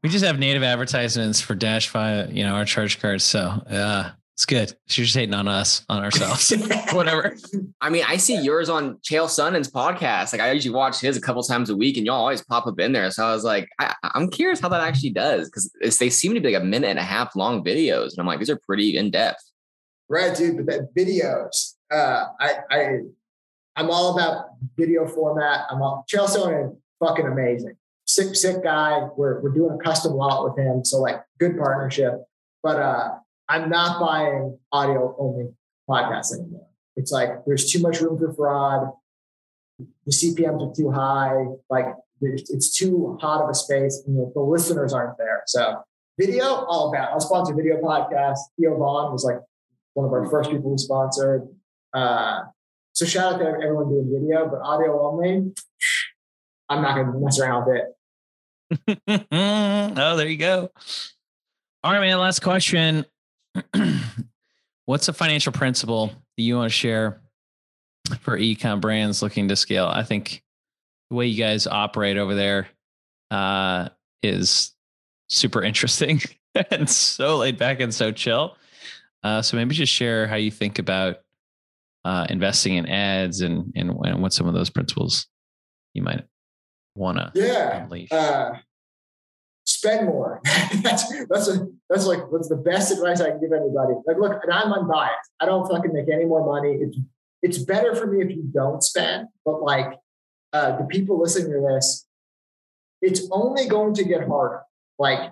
we 0.03 0.09
just 0.09 0.25
have 0.25 0.39
native 0.39 0.63
advertisements 0.63 1.41
for 1.41 1.55
Dash 1.55 1.87
Five. 1.87 2.31
You 2.31 2.43
know 2.43 2.55
our 2.55 2.65
charge 2.65 2.99
cards. 2.99 3.23
So 3.23 3.41
uh, 3.41 4.11
it's 4.35 4.45
good. 4.45 4.75
She's 4.87 5.05
just 5.05 5.17
hating 5.17 5.33
on 5.33 5.47
us, 5.47 5.85
on 5.87 6.03
ourselves, 6.03 6.51
whatever. 6.91 7.37
I 7.79 7.89
mean, 7.89 8.03
I 8.05 8.17
see 8.17 8.37
yours 8.41 8.67
on 8.67 8.97
Chael 8.97 9.29
Sonnen's 9.29 9.71
podcast. 9.71 10.33
Like 10.33 10.41
I 10.41 10.51
usually 10.51 10.75
watch 10.75 10.99
his 10.99 11.15
a 11.15 11.21
couple 11.21 11.41
times 11.41 11.69
a 11.69 11.75
week, 11.75 11.95
and 11.95 12.05
y'all 12.05 12.17
always 12.17 12.43
pop 12.43 12.67
up 12.67 12.77
in 12.77 12.91
there. 12.91 13.09
So 13.11 13.25
I 13.25 13.33
was 13.33 13.45
like, 13.45 13.69
I, 13.79 13.95
am 14.13 14.29
curious 14.29 14.59
how 14.59 14.67
that 14.69 14.81
actually 14.81 15.11
does 15.11 15.49
because 15.49 15.97
they 15.99 16.09
seem 16.09 16.33
to 16.33 16.41
be 16.41 16.51
like 16.51 16.61
a 16.61 16.65
minute 16.65 16.89
and 16.89 16.99
a 16.99 17.03
half 17.03 17.33
long 17.37 17.63
videos, 17.63 18.11
and 18.11 18.19
I'm 18.19 18.25
like, 18.25 18.39
these 18.39 18.49
are 18.49 18.59
pretty 18.65 18.97
in 18.97 19.09
depth. 19.09 19.39
Right, 20.09 20.35
dude. 20.35 20.57
But 20.57 20.65
that 20.65 20.93
videos, 20.93 21.75
uh, 21.89 22.25
I, 22.37 22.55
I, 22.69 22.97
I'm 23.77 23.89
all 23.89 24.17
about 24.17 24.47
video 24.75 25.07
format. 25.07 25.61
I'm 25.69 25.81
all 25.81 26.05
Chael 26.13 26.27
Sonnen, 26.27 26.75
fucking 26.99 27.25
amazing. 27.25 27.77
Sick, 28.05 28.35
sick 28.35 28.63
guy. 28.63 29.07
We're 29.17 29.41
we're 29.41 29.49
doing 29.49 29.77
a 29.79 29.83
custom 29.83 30.13
lot 30.13 30.43
with 30.43 30.57
him, 30.57 30.85
so 30.85 30.99
like 30.99 31.23
good 31.39 31.57
partnership. 31.57 32.23
But 32.61 32.79
uh 32.79 33.15
I'm 33.47 33.69
not 33.69 33.99
buying 33.99 34.57
audio 34.71 35.15
only 35.19 35.49
podcasts 35.89 36.33
anymore. 36.33 36.67
It's 36.95 37.11
like 37.11 37.45
there's 37.45 37.71
too 37.71 37.79
much 37.79 38.01
room 38.01 38.17
for 38.17 38.33
fraud. 38.33 38.91
The 39.79 40.11
CPMs 40.11 40.71
are 40.71 40.75
too 40.75 40.91
high. 40.91 41.45
Like 41.69 41.87
it's 42.21 42.75
too 42.77 43.17
hot 43.21 43.41
of 43.43 43.49
a 43.49 43.53
space, 43.53 44.03
and 44.07 44.17
the, 44.17 44.31
the 44.33 44.41
listeners 44.41 44.93
aren't 44.93 45.17
there. 45.17 45.43
So 45.47 45.83
video, 46.19 46.43
all 46.45 46.89
about. 46.89 47.11
I'll 47.11 47.19
sponsor 47.19 47.53
video 47.53 47.81
podcast. 47.81 48.39
Theo 48.59 48.77
Von 48.77 49.11
was 49.11 49.23
like 49.23 49.39
one 49.93 50.05
of 50.05 50.13
our 50.13 50.29
first 50.29 50.49
people 50.49 50.71
we 50.71 50.77
sponsored. 50.77 51.47
Uh, 51.93 52.43
so 52.93 53.05
shout 53.05 53.33
out 53.33 53.37
to 53.39 53.45
everyone 53.45 53.89
doing 53.89 54.09
video, 54.11 54.47
but 54.47 54.61
audio 54.61 55.05
only. 55.07 55.53
I'm 56.69 56.81
not 56.81 56.95
going 56.95 57.11
to 57.11 57.19
mess 57.19 57.39
around 57.39 57.67
with 57.67 57.77
it. 57.77 57.94
oh, 59.07 60.15
there 60.17 60.27
you 60.27 60.37
go. 60.37 60.69
All 61.83 61.91
right, 61.91 61.99
man. 61.99 62.17
Last 62.17 62.39
question. 62.39 63.05
What's 64.85 65.07
a 65.07 65.13
financial 65.13 65.51
principle 65.51 66.07
that 66.07 66.43
you 66.43 66.55
want 66.55 66.71
to 66.71 66.75
share 66.75 67.21
for 68.21 68.37
ecom 68.37 68.81
brands 68.81 69.21
looking 69.21 69.47
to 69.47 69.55
scale? 69.55 69.87
I 69.87 70.03
think 70.03 70.43
the 71.09 71.15
way 71.15 71.27
you 71.27 71.37
guys 71.37 71.67
operate 71.67 72.17
over 72.17 72.35
there 72.35 72.67
uh, 73.31 73.89
is 74.21 74.71
super 75.29 75.63
interesting 75.63 76.21
and 76.71 76.89
so 76.89 77.37
laid 77.37 77.57
back 77.57 77.79
and 77.79 77.93
so 77.93 78.11
chill. 78.11 78.57
Uh, 79.23 79.41
so 79.41 79.57
maybe 79.57 79.73
just 79.73 79.91
share 79.91 80.27
how 80.27 80.35
you 80.35 80.51
think 80.51 80.77
about 80.77 81.17
uh, 82.03 82.27
investing 82.29 82.75
in 82.75 82.87
ads 82.87 83.41
and, 83.41 83.73
and 83.75 83.89
and 84.05 84.21
what 84.21 84.31
some 84.33 84.47
of 84.47 84.53
those 84.53 84.69
principles 84.69 85.25
you 85.95 86.03
might 86.03 86.23
want 86.95 87.17
to 87.17 87.31
yeah 87.35 87.83
unleash. 87.83 88.11
Uh, 88.11 88.53
spend 89.65 90.07
more. 90.07 90.41
that's 90.81 91.27
that's 91.27 91.49
a, 91.49 91.67
that's 91.89 92.05
like 92.05 92.31
what's 92.31 92.49
the 92.49 92.55
best 92.55 92.91
advice 92.91 93.21
I 93.21 93.31
can 93.31 93.41
give 93.41 93.51
anybody. 93.51 93.93
Like, 94.05 94.17
look, 94.17 94.41
and 94.43 94.51
I'm 94.51 94.71
unbiased. 94.71 95.31
I 95.39 95.45
don't 95.45 95.69
fucking 95.69 95.93
make 95.93 96.09
any 96.11 96.25
more 96.25 96.45
money. 96.45 96.77
It's 96.81 96.97
it's 97.41 97.57
better 97.59 97.95
for 97.95 98.07
me 98.07 98.21
if 98.21 98.29
you 98.29 98.43
don't 98.53 98.81
spend. 98.81 99.27
But 99.43 99.61
like 99.61 99.99
uh, 100.53 100.77
the 100.77 100.85
people 100.85 101.19
listening 101.19 101.51
to 101.51 101.75
this, 101.75 102.07
it's 103.01 103.27
only 103.31 103.67
going 103.67 103.93
to 103.95 104.03
get 104.03 104.27
harder. 104.27 104.61
Like 104.97 105.31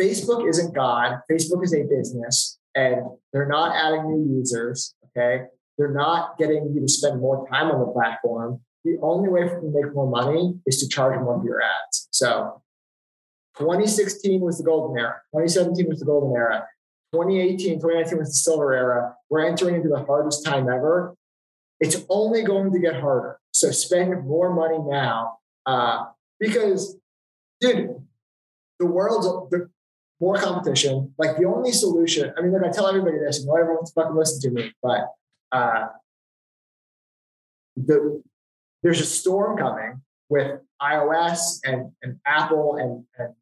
Facebook 0.00 0.48
isn't 0.48 0.74
God. 0.74 1.20
Facebook 1.30 1.64
is 1.64 1.74
a 1.74 1.82
business, 1.82 2.58
and 2.74 3.02
they're 3.32 3.48
not 3.48 3.74
adding 3.74 4.10
new 4.10 4.38
users. 4.38 4.94
Okay, 5.16 5.44
They're 5.76 5.92
not 5.92 6.38
getting 6.38 6.72
you 6.74 6.80
to 6.80 6.88
spend 6.88 7.20
more 7.20 7.46
time 7.48 7.70
on 7.70 7.80
the 7.80 7.92
platform. 7.92 8.60
The 8.84 8.98
only 9.00 9.28
way 9.28 9.48
to 9.48 9.60
make 9.62 9.94
more 9.94 10.08
money 10.08 10.58
is 10.66 10.80
to 10.80 10.88
charge 10.88 11.20
more 11.20 11.38
for 11.38 11.46
your 11.46 11.62
ads. 11.62 12.08
So 12.10 12.62
2016 13.58 14.40
was 14.40 14.58
the 14.58 14.64
golden 14.64 14.98
era. 14.98 15.20
2017 15.32 15.88
was 15.88 16.00
the 16.00 16.06
golden 16.06 16.36
era. 16.36 16.66
2018, 17.12 17.76
2019 17.76 18.18
was 18.18 18.28
the 18.28 18.34
silver 18.34 18.72
era. 18.72 19.14
We're 19.28 19.46
entering 19.46 19.76
into 19.76 19.88
the 19.88 20.04
hardest 20.04 20.44
time 20.44 20.68
ever. 20.68 21.14
It's 21.78 21.96
only 22.08 22.42
going 22.42 22.72
to 22.72 22.78
get 22.78 23.00
harder. 23.00 23.38
So 23.52 23.70
spend 23.70 24.26
more 24.26 24.54
money 24.54 24.78
now 24.78 25.38
uh, 25.66 26.06
because, 26.40 26.96
dude, 27.60 27.90
the 28.78 28.86
world's 28.86 29.26
the, 29.50 29.68
more 30.20 30.36
competition. 30.36 31.12
Like 31.18 31.36
the 31.36 31.44
only 31.44 31.72
solution. 31.72 32.32
I 32.38 32.40
mean, 32.40 32.52
look, 32.52 32.62
I 32.64 32.70
tell 32.70 32.88
everybody 32.88 33.18
this, 33.18 33.38
and 33.38 33.46
not 33.46 33.60
everyone's 33.60 33.92
fucking 33.92 34.16
listen 34.16 34.40
to 34.42 34.50
me, 34.50 34.72
but 34.82 35.08
uh, 35.50 35.88
the 37.76 38.22
there's 38.82 39.00
a 39.00 39.06
storm 39.06 39.56
coming 39.56 40.00
with 40.28 40.60
iOS 40.80 41.60
and, 41.64 41.92
and 42.02 42.18
Apple 42.26 42.76
and, 42.76 43.04
and 43.18 43.34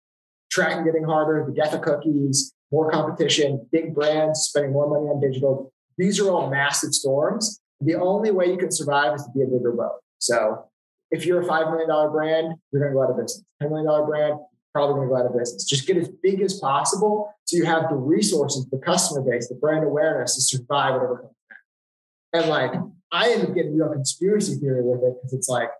tracking 0.51 0.85
getting 0.85 1.05
harder, 1.05 1.45
the 1.47 1.55
death 1.55 1.73
of 1.73 1.83
cookies, 1.83 2.53
more 2.73 2.91
competition, 2.91 3.67
big 3.73 3.95
brands 3.95 4.41
spending 4.41 4.73
more 4.73 4.89
money 4.89 5.07
on 5.07 5.21
digital. 5.21 5.73
These 5.99 6.21
are 6.21 6.31
all 6.31 6.51
massive 6.51 6.95
storms. 6.95 7.61
The 7.81 7.95
only 7.95 8.31
way 8.31 8.51
you 8.51 8.59
can 8.59 8.71
survive 8.71 9.15
is 9.15 9.25
to 9.25 9.31
be 9.31 9.43
a 9.43 9.47
bigger 9.47 9.73
boat. 9.73 10.01
So 10.19 10.67
if 11.11 11.25
you're 11.25 11.41
a 11.41 11.45
$5 11.45 11.71
million 11.71 12.13
brand, 12.13 12.55
you're 12.71 12.83
going 12.83 12.93
to 12.93 12.95
go 12.95 13.03
out 13.03 13.11
of 13.11 13.17
business. 13.17 13.43
$10 13.63 13.71
million 13.71 14.07
brand, 14.07 14.41
probably 14.73 14.95
going 14.95 15.09
to 15.09 15.15
go 15.15 15.21
out 15.21 15.27
of 15.27 15.39
business. 15.39 15.65
Just 15.65 15.87
get 15.87 15.97
as 15.97 16.09
big 16.23 16.41
as 16.43 16.59
possible 16.61 17.33
so 17.45 17.57
you 17.57 17.65
have 17.65 17.89
the 17.89 17.97
resources, 17.97 18.67
the 18.71 18.79
customer 18.79 19.23
base, 19.23 19.49
the 19.49 19.57
brand 19.57 19.85
awareness 19.85 20.37
to 20.37 20.41
survive 20.41 20.95
whatever 20.95 21.17
comes 21.17 21.35
next. 21.49 22.45
And 22.45 22.51
like, 22.51 22.73
I 23.13 23.33
end 23.33 23.43
up 23.43 23.55
getting 23.55 23.77
real 23.77 23.93
conspiracy 23.93 24.57
theory 24.57 24.83
with 24.83 25.03
it 25.03 25.15
because 25.17 25.33
it's 25.33 25.49
like, 25.49 25.71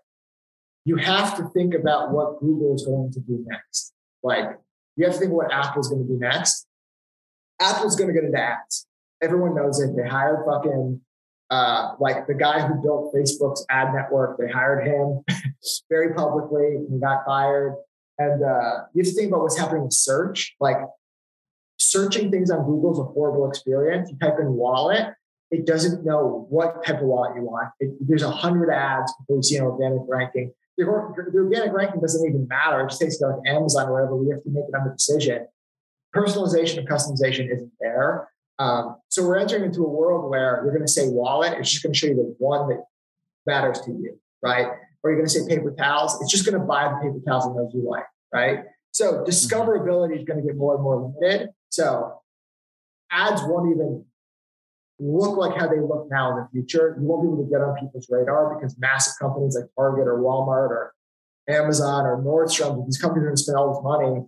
you 0.85 0.97
have 0.97 1.37
to 1.37 1.47
think 1.49 1.73
about 1.73 2.11
what 2.11 2.39
Google 2.39 2.75
is 2.75 2.85
going 2.85 3.11
to 3.13 3.19
do 3.19 3.45
next. 3.47 3.93
Like, 4.23 4.57
you 4.95 5.05
have 5.05 5.13
to 5.13 5.19
think 5.19 5.31
what 5.31 5.51
Apple's 5.51 5.89
going 5.89 6.05
to 6.05 6.07
do 6.07 6.19
next. 6.19 6.67
Apple's 7.59 7.95
going 7.95 8.07
to 8.07 8.13
get 8.13 8.23
into 8.23 8.39
ads. 8.39 8.87
Everyone 9.21 9.55
knows 9.55 9.79
it. 9.79 9.95
They 9.95 10.07
hired 10.07 10.45
fucking 10.45 10.99
uh, 11.51 11.95
like 11.99 12.25
the 12.27 12.33
guy 12.33 12.65
who 12.65 12.81
built 12.81 13.13
Facebook's 13.13 13.65
ad 13.69 13.93
network. 13.93 14.37
They 14.37 14.49
hired 14.49 14.87
him 14.87 15.23
very 15.89 16.13
publicly. 16.13 16.79
He 16.89 16.99
got 16.99 17.25
fired. 17.25 17.75
And 18.17 18.43
uh, 18.43 18.85
you 18.93 19.03
have 19.03 19.07
to 19.07 19.13
think 19.13 19.29
about 19.29 19.41
what's 19.41 19.57
happening 19.57 19.83
with 19.83 19.93
search. 19.93 20.55
Like 20.59 20.77
searching 21.77 22.31
things 22.31 22.49
on 22.49 22.65
Google 22.65 22.93
is 22.93 22.99
a 22.99 23.03
horrible 23.03 23.49
experience. 23.49 24.09
You 24.09 24.17
type 24.17 24.39
in 24.39 24.53
wallet, 24.53 25.13
it 25.51 25.65
doesn't 25.65 26.05
know 26.05 26.47
what 26.49 26.83
type 26.85 26.99
of 26.99 27.03
wallet 27.03 27.35
you 27.35 27.43
want. 27.43 27.69
It, 27.79 27.91
there's 27.99 28.23
a 28.23 28.31
hundred 28.31 28.71
ads 28.71 29.13
before 29.19 29.37
you 29.37 29.43
see 29.43 29.57
an 29.57 29.63
organic 29.63 30.01
ranking. 30.07 30.53
The, 30.77 30.85
the 31.31 31.39
organic 31.39 31.73
ranking 31.73 31.99
doesn't 31.99 32.27
even 32.27 32.47
matter. 32.47 32.81
It 32.81 32.89
just 32.89 33.01
takes 33.01 33.21
it 33.21 33.25
like 33.25 33.35
Amazon 33.45 33.89
or 33.89 33.93
whatever. 33.93 34.15
We 34.15 34.29
have 34.31 34.41
to 34.43 34.49
make 34.49 34.63
it 34.67 34.75
on 34.75 34.87
the 34.87 34.93
decision. 34.93 35.45
Personalization 36.15 36.79
and 36.79 36.89
customization 36.89 37.53
isn't 37.53 37.71
there. 37.79 38.29
Um, 38.59 38.97
so 39.09 39.25
we're 39.25 39.37
entering 39.37 39.65
into 39.65 39.83
a 39.83 39.89
world 39.89 40.29
where 40.29 40.61
you're 40.63 40.73
going 40.73 40.85
to 40.85 40.91
say 40.91 41.09
wallet. 41.09 41.53
It's 41.57 41.69
just 41.69 41.83
going 41.83 41.93
to 41.93 41.99
show 41.99 42.07
you 42.07 42.15
the 42.15 42.35
one 42.39 42.69
that 42.69 42.83
matters 43.45 43.81
to 43.81 43.91
you, 43.91 44.17
right? 44.41 44.67
Or 45.03 45.11
you're 45.11 45.19
going 45.19 45.27
to 45.27 45.33
say 45.33 45.47
paper 45.47 45.73
towels. 45.77 46.21
It's 46.21 46.31
just 46.31 46.45
going 46.45 46.59
to 46.59 46.65
buy 46.65 46.87
the 46.87 46.95
paper 46.95 47.19
towels 47.27 47.45
and 47.45 47.57
those 47.57 47.73
you 47.73 47.87
like, 47.87 48.05
right? 48.33 48.59
So 48.91 49.13
mm-hmm. 49.13 49.23
discoverability 49.23 50.17
is 50.17 50.23
going 50.23 50.41
to 50.41 50.45
get 50.45 50.55
more 50.55 50.75
and 50.75 50.83
more 50.83 51.13
limited. 51.19 51.49
So 51.69 52.21
ads 53.11 53.41
won't 53.43 53.75
even 53.75 54.05
look 55.01 55.37
like 55.37 55.57
how 55.57 55.67
they 55.67 55.79
look 55.79 56.07
now 56.11 56.31
in 56.31 56.37
the 56.37 56.47
future. 56.51 56.95
You 56.99 57.07
won't 57.07 57.23
be 57.23 57.27
able 57.27 57.43
to 57.43 57.49
get 57.49 57.61
on 57.61 57.75
people's 57.79 58.07
radar 58.09 58.55
because 58.55 58.77
massive 58.77 59.13
companies 59.19 59.57
like 59.59 59.69
Target 59.75 60.07
or 60.07 60.19
Walmart 60.19 60.69
or 60.69 60.93
Amazon 61.49 62.05
or 62.05 62.21
Nordstrom, 62.21 62.85
these 62.85 62.99
companies 62.99 63.23
are 63.23 63.27
going 63.27 63.35
to 63.35 63.41
spend 63.41 63.57
all 63.57 63.73
this 63.73 63.83
money. 63.83 64.25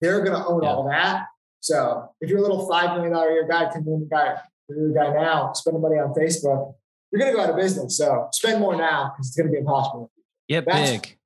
They're 0.00 0.24
going 0.24 0.36
to 0.36 0.46
own 0.46 0.62
yeah. 0.62 0.70
all 0.70 0.88
that. 0.88 1.26
So 1.60 2.10
if 2.20 2.30
you're 2.30 2.38
a 2.38 2.42
little 2.42 2.68
five 2.68 2.94
million 2.94 3.12
dollar 3.12 3.28
a 3.28 3.32
year 3.32 3.48
guy, 3.48 3.70
ten 3.70 3.84
million 3.84 4.08
guy, 4.10 4.36
year 4.68 4.92
guy 4.94 5.12
now, 5.12 5.52
spending 5.52 5.82
money 5.82 5.96
on 5.96 6.14
Facebook, 6.14 6.74
you're 7.10 7.20
going 7.20 7.32
to 7.32 7.36
go 7.36 7.42
out 7.42 7.50
of 7.50 7.56
business. 7.56 7.98
So 7.98 8.28
spend 8.32 8.60
more 8.60 8.76
now 8.76 9.12
because 9.12 9.28
it's 9.28 9.36
going 9.36 9.48
to 9.48 9.52
be 9.52 9.58
impossible. 9.58 10.10
That's, 10.60 10.90
big. 10.90 11.18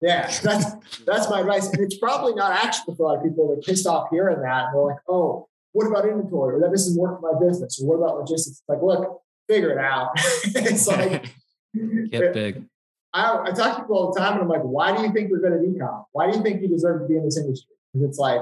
Yeah, 0.00 0.26
that's 0.42 1.04
that's 1.06 1.30
my 1.30 1.40
advice, 1.40 1.68
and 1.68 1.80
it's 1.80 1.96
probably 1.96 2.34
not 2.34 2.52
actionable 2.52 2.96
for 2.96 3.04
a 3.04 3.06
lot 3.06 3.16
of 3.18 3.24
people. 3.24 3.48
They're 3.48 3.62
pissed 3.62 3.86
off 3.86 4.08
hearing 4.10 4.40
that. 4.42 4.66
And 4.66 4.74
they're 4.74 4.82
like, 4.82 4.98
"Oh, 5.08 5.48
what 5.74 5.86
about 5.86 6.08
inventory? 6.08 6.56
Or 6.56 6.60
that 6.60 6.70
doesn't 6.70 6.96
work 6.96 7.20
for 7.20 7.32
my 7.32 7.46
business? 7.46 7.80
Or 7.82 7.88
what 7.88 7.96
about 7.96 8.18
logistics?" 8.20 8.60
It's 8.60 8.68
like, 8.68 8.82
look, 8.82 9.20
figure 9.48 9.70
it 9.70 9.78
out. 9.78 10.10
it's 10.16 10.86
like 10.86 11.34
get 12.10 12.30
uh, 12.30 12.32
big. 12.32 12.64
I, 13.12 13.42
I 13.44 13.50
talk 13.52 13.76
to 13.76 13.82
people 13.82 13.96
all 13.96 14.12
the 14.12 14.18
time, 14.18 14.34
and 14.34 14.42
I'm 14.42 14.48
like, 14.48 14.62
"Why 14.62 14.96
do 14.96 15.02
you 15.02 15.12
think 15.12 15.28
you're 15.28 15.40
good 15.40 15.52
at 15.52 15.60
ecom? 15.60 16.04
Why 16.12 16.30
do 16.30 16.38
you 16.38 16.42
think 16.42 16.62
you 16.62 16.68
deserve 16.68 17.02
to 17.02 17.06
be 17.06 17.16
in 17.16 17.24
this 17.24 17.36
industry?" 17.36 17.74
Because 17.92 18.08
it's 18.08 18.18
like 18.18 18.40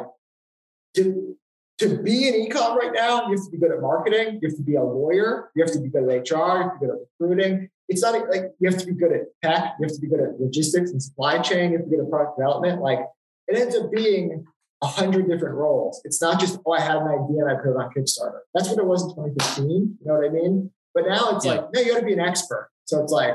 to 0.95 1.37
to 1.79 1.99
be 1.99 2.29
in 2.29 2.35
ecom 2.49 2.77
right 2.77 2.93
now, 2.95 3.27
you 3.27 3.37
have 3.37 3.45
to 3.45 3.51
be 3.51 3.59
good 3.59 3.73
at 3.73 3.81
marketing. 3.81 4.39
You 4.41 4.49
have 4.49 4.57
to 4.57 4.63
be 4.63 4.77
a 4.77 4.83
lawyer. 4.83 5.51
You 5.55 5.65
have 5.65 5.73
to 5.73 5.81
be 5.81 5.89
good 5.89 6.05
at 6.05 6.31
HR. 6.31 6.35
You 6.35 6.63
have 6.63 6.73
to 6.73 6.79
be 6.79 6.87
good 6.87 6.95
at 6.95 7.01
recruiting. 7.19 7.71
It's 7.89 8.03
not 8.03 8.13
like 8.29 8.53
you 8.59 8.71
have 8.71 8.79
to 8.79 8.87
be 8.87 8.93
good 8.93 9.13
at 9.13 9.23
tech. 9.43 9.75
You 9.81 9.87
have 9.87 9.95
to 9.95 10.01
be 10.01 10.07
good 10.07 10.21
at 10.21 10.41
logistics 10.41 10.91
and 10.91 11.03
supply 11.03 11.39
chain. 11.39 11.73
You 11.73 11.79
have 11.79 11.87
to 11.87 11.91
be 11.91 11.97
good 11.97 12.05
at 12.05 12.11
product 12.11 12.39
development. 12.39 12.81
Like 12.81 13.01
it 13.49 13.59
ends 13.59 13.75
up 13.75 13.91
being 13.91 14.47
a 14.83 14.87
hundred 14.87 15.29
different 15.29 15.55
roles. 15.55 16.01
It's 16.05 16.21
not 16.21 16.41
just, 16.41 16.59
oh, 16.67 16.73
I 16.73 16.81
had 16.81 16.97
an 16.97 17.09
idea 17.09 17.45
and 17.45 17.51
I 17.51 17.55
put 17.55 17.71
it 17.71 17.77
on 17.77 17.91
Kickstarter. 17.97 18.41
That's 18.53 18.69
what 18.69 18.79
it 18.79 18.85
was 18.85 19.03
in 19.05 19.11
2015. 19.11 19.71
You 19.71 19.97
know 20.05 20.15
what 20.15 20.27
I 20.27 20.29
mean? 20.29 20.71
But 20.93 21.05
now 21.07 21.37
it's 21.37 21.47
yeah. 21.47 21.53
like, 21.53 21.69
no, 21.73 21.81
you 21.81 21.93
got 21.93 22.01
to 22.01 22.07
be 22.07 22.13
an 22.13 22.21
expert. 22.21 22.71
So 22.85 23.03
it's 23.03 23.13
like, 23.13 23.35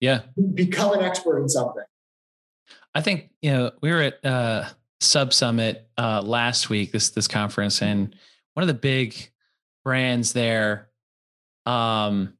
yeah, 0.00 0.20
become 0.54 0.92
an 0.92 1.02
expert 1.04 1.40
in 1.40 1.48
something. 1.48 1.82
I 2.94 3.00
think, 3.00 3.30
you 3.42 3.50
know, 3.50 3.72
we 3.82 3.90
were 3.90 4.02
at 4.02 4.24
uh, 4.24 4.68
Sub 5.00 5.32
Summit 5.32 5.88
uh, 5.98 6.22
last 6.22 6.70
week, 6.70 6.92
this, 6.92 7.10
this 7.10 7.26
conference, 7.26 7.82
and 7.82 8.14
one 8.54 8.62
of 8.62 8.68
the 8.68 8.74
big 8.74 9.30
brands 9.84 10.32
there, 10.32 10.88
um, 11.66 12.37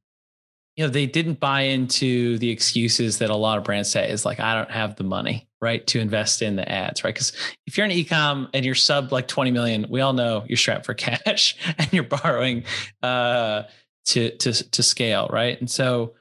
you 0.78 0.84
know, 0.84 0.90
they 0.90 1.06
didn't 1.06 1.40
buy 1.40 1.62
into 1.62 2.38
the 2.38 2.50
excuses 2.50 3.18
that 3.18 3.30
a 3.30 3.36
lot 3.36 3.58
of 3.58 3.64
brands 3.64 3.90
say 3.90 4.08
is 4.08 4.24
like, 4.24 4.38
I 4.38 4.54
don't 4.54 4.70
have 4.70 4.94
the 4.94 5.02
money, 5.02 5.48
right, 5.60 5.84
to 5.88 5.98
invest 5.98 6.40
in 6.40 6.54
the 6.54 6.70
ads, 6.70 7.02
right? 7.02 7.12
Because 7.12 7.32
if 7.66 7.76
you're 7.76 7.84
an 7.84 7.90
ecom 7.90 8.48
and 8.54 8.64
you're 8.64 8.76
sub 8.76 9.10
like 9.10 9.26
20 9.26 9.50
million, 9.50 9.86
we 9.90 10.00
all 10.02 10.12
know 10.12 10.44
you're 10.46 10.56
strapped 10.56 10.86
for 10.86 10.94
cash 10.94 11.56
and 11.78 11.92
you're 11.92 12.04
borrowing 12.04 12.62
uh, 13.02 13.64
to 14.06 14.36
to 14.36 14.52
to 14.52 14.82
scale, 14.84 15.28
right? 15.32 15.58
And 15.58 15.68
so 15.68 16.14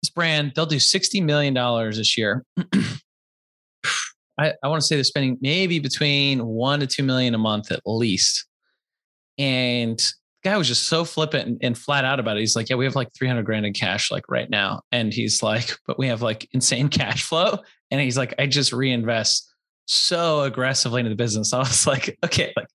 this 0.00 0.10
brand, 0.10 0.52
they'll 0.54 0.64
do 0.64 0.78
60 0.78 1.20
million 1.20 1.52
dollars 1.52 1.96
this 1.96 2.16
year. 2.16 2.44
I, 4.38 4.54
I 4.62 4.68
want 4.68 4.80
to 4.80 4.86
say 4.86 4.94
they're 4.94 5.02
spending 5.02 5.38
maybe 5.40 5.80
between 5.80 6.46
one 6.46 6.78
to 6.78 6.86
two 6.86 7.02
million 7.02 7.34
a 7.34 7.38
month 7.38 7.72
at 7.72 7.80
least. 7.84 8.46
And 9.38 10.00
guy 10.42 10.56
was 10.56 10.68
just 10.68 10.88
so 10.88 11.04
flippant 11.04 11.48
and, 11.48 11.58
and, 11.62 11.78
flat 11.78 12.04
out 12.04 12.20
about 12.20 12.36
it. 12.36 12.40
He's 12.40 12.56
like, 12.56 12.70
yeah, 12.70 12.76
we 12.76 12.84
have 12.84 12.96
like 12.96 13.12
300 13.14 13.44
grand 13.44 13.66
in 13.66 13.72
cash 13.72 14.10
like 14.10 14.24
right 14.28 14.48
now. 14.48 14.82
And 14.90 15.12
he's 15.12 15.42
like, 15.42 15.76
but 15.86 15.98
we 15.98 16.08
have 16.08 16.22
like 16.22 16.48
insane 16.52 16.88
cash 16.90 17.22
flow. 17.22 17.58
And 17.90 18.00
he's 18.00 18.16
like, 18.16 18.34
I 18.38 18.46
just 18.46 18.72
reinvest 18.72 19.52
so 19.86 20.42
aggressively 20.42 21.00
into 21.00 21.10
the 21.10 21.16
business. 21.16 21.52
I 21.54 21.58
was 21.58 21.86
like, 21.86 22.18
okay, 22.24 22.52
like 22.56 22.68